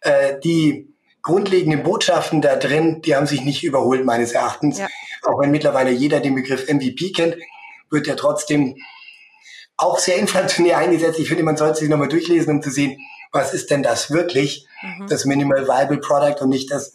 [0.00, 0.88] äh, die
[1.22, 4.78] grundlegenden Botschaften da drin, die haben sich nicht überholt, meines Erachtens.
[4.78, 4.88] Ja.
[5.22, 7.36] Auch wenn mittlerweile jeder den Begriff MVP kennt,
[7.90, 8.76] wird er trotzdem
[9.76, 11.18] auch sehr inflationär eingesetzt.
[11.18, 12.98] Ich finde, man sollte sich nochmal durchlesen, um zu sehen,
[13.32, 15.06] was ist denn das wirklich, mhm.
[15.08, 16.94] das Minimal Viable Product und nicht das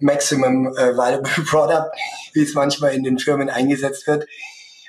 [0.00, 1.90] Maximum äh, Viable Product,
[2.32, 4.26] wie es manchmal in den Firmen eingesetzt wird.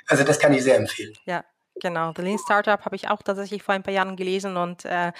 [0.07, 1.13] Also das kann ich sehr empfehlen.
[1.25, 1.43] Ja,
[1.81, 5.11] Genau, The Lean Startup habe ich auch tatsächlich vor ein paar Jahren gelesen und äh,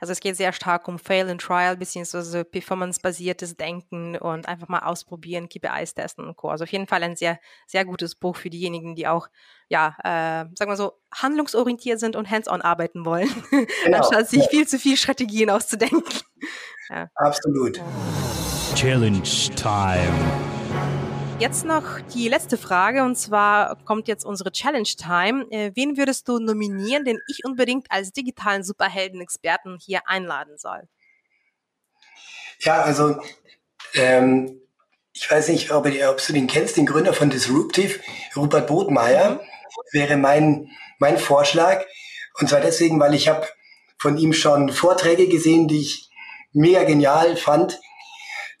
[0.00, 4.80] also es geht sehr stark um Fail and Trial beziehungsweise performance-basiertes Denken und einfach mal
[4.80, 6.48] ausprobieren, KPIs testen und Co.
[6.50, 9.28] Also auf jeden Fall ein sehr, sehr gutes Buch für diejenigen, die auch,
[9.68, 13.30] ja, äh, sagen wir so, handlungsorientiert sind und hands-on arbeiten wollen,
[13.84, 13.98] genau.
[13.98, 14.48] anstatt sich ja.
[14.48, 16.04] viel zu viel Strategien auszudenken.
[16.90, 17.08] ja.
[17.14, 17.80] Absolut.
[18.74, 19.22] Challenge
[19.54, 20.42] Time.
[21.38, 25.46] Jetzt noch die letzte Frage und zwar kommt jetzt unsere Challenge Time.
[25.50, 30.88] Äh, wen würdest du nominieren, den ich unbedingt als digitalen Superhelden-Experten hier einladen soll?
[32.60, 33.16] Ja, also
[33.94, 34.60] ähm,
[35.12, 38.00] ich weiß nicht, ob, ob, du den kennst, den Gründer von Disruptive,
[38.36, 39.40] Rupert Bodmeier, mhm.
[39.92, 41.84] wäre mein, mein Vorschlag.
[42.40, 43.46] Und zwar deswegen, weil ich habe
[43.98, 46.08] von ihm schon Vorträge gesehen, die ich
[46.52, 47.80] mega genial fand.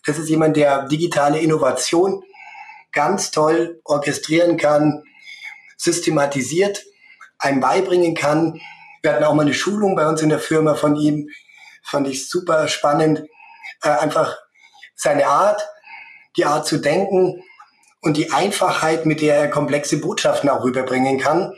[0.04, 2.22] Das ist jemand, der digitale Innovation
[2.92, 5.02] ganz toll orchestrieren kann,
[5.76, 6.84] systematisiert
[7.42, 8.60] einem beibringen kann.
[9.02, 11.28] Wir hatten auch mal eine Schulung bei uns in der Firma von ihm,
[11.82, 13.24] fand ich super spannend.
[13.82, 14.36] Äh, einfach
[14.94, 15.60] seine Art,
[16.36, 17.42] die Art zu denken
[18.00, 21.52] und die Einfachheit, mit der er komplexe Botschaften auch rüberbringen kann,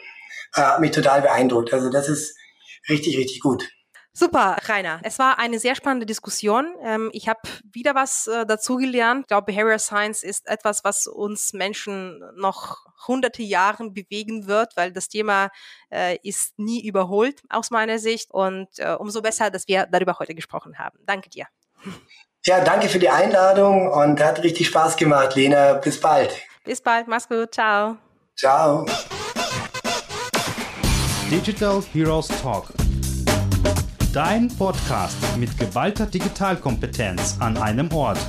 [0.54, 1.72] äh, hat mich total beeindruckt.
[1.72, 2.36] Also das ist
[2.88, 3.68] richtig, richtig gut.
[4.16, 5.00] Super, Rainer.
[5.02, 6.72] Es war eine sehr spannende Diskussion.
[6.84, 7.40] Ähm, ich habe
[7.72, 9.22] wieder was äh, dazugelernt.
[9.22, 14.92] Ich glaube, Behavioral Science ist etwas, was uns Menschen noch hunderte Jahre bewegen wird, weil
[14.92, 15.50] das Thema
[15.90, 18.30] äh, ist nie überholt aus meiner Sicht.
[18.30, 20.96] Und äh, umso besser, dass wir darüber heute gesprochen haben.
[21.06, 21.46] Danke dir.
[22.46, 25.72] Ja, danke für die Einladung und hat richtig Spaß gemacht, Lena.
[25.74, 26.40] Bis bald.
[26.62, 27.08] Bis bald.
[27.08, 27.52] Mach's gut.
[27.52, 27.96] Ciao.
[28.36, 28.86] Ciao.
[31.28, 32.68] Digital Heroes Talk.
[34.14, 38.20] Dein Podcast mit geballter Digitalkompetenz an einem Ort.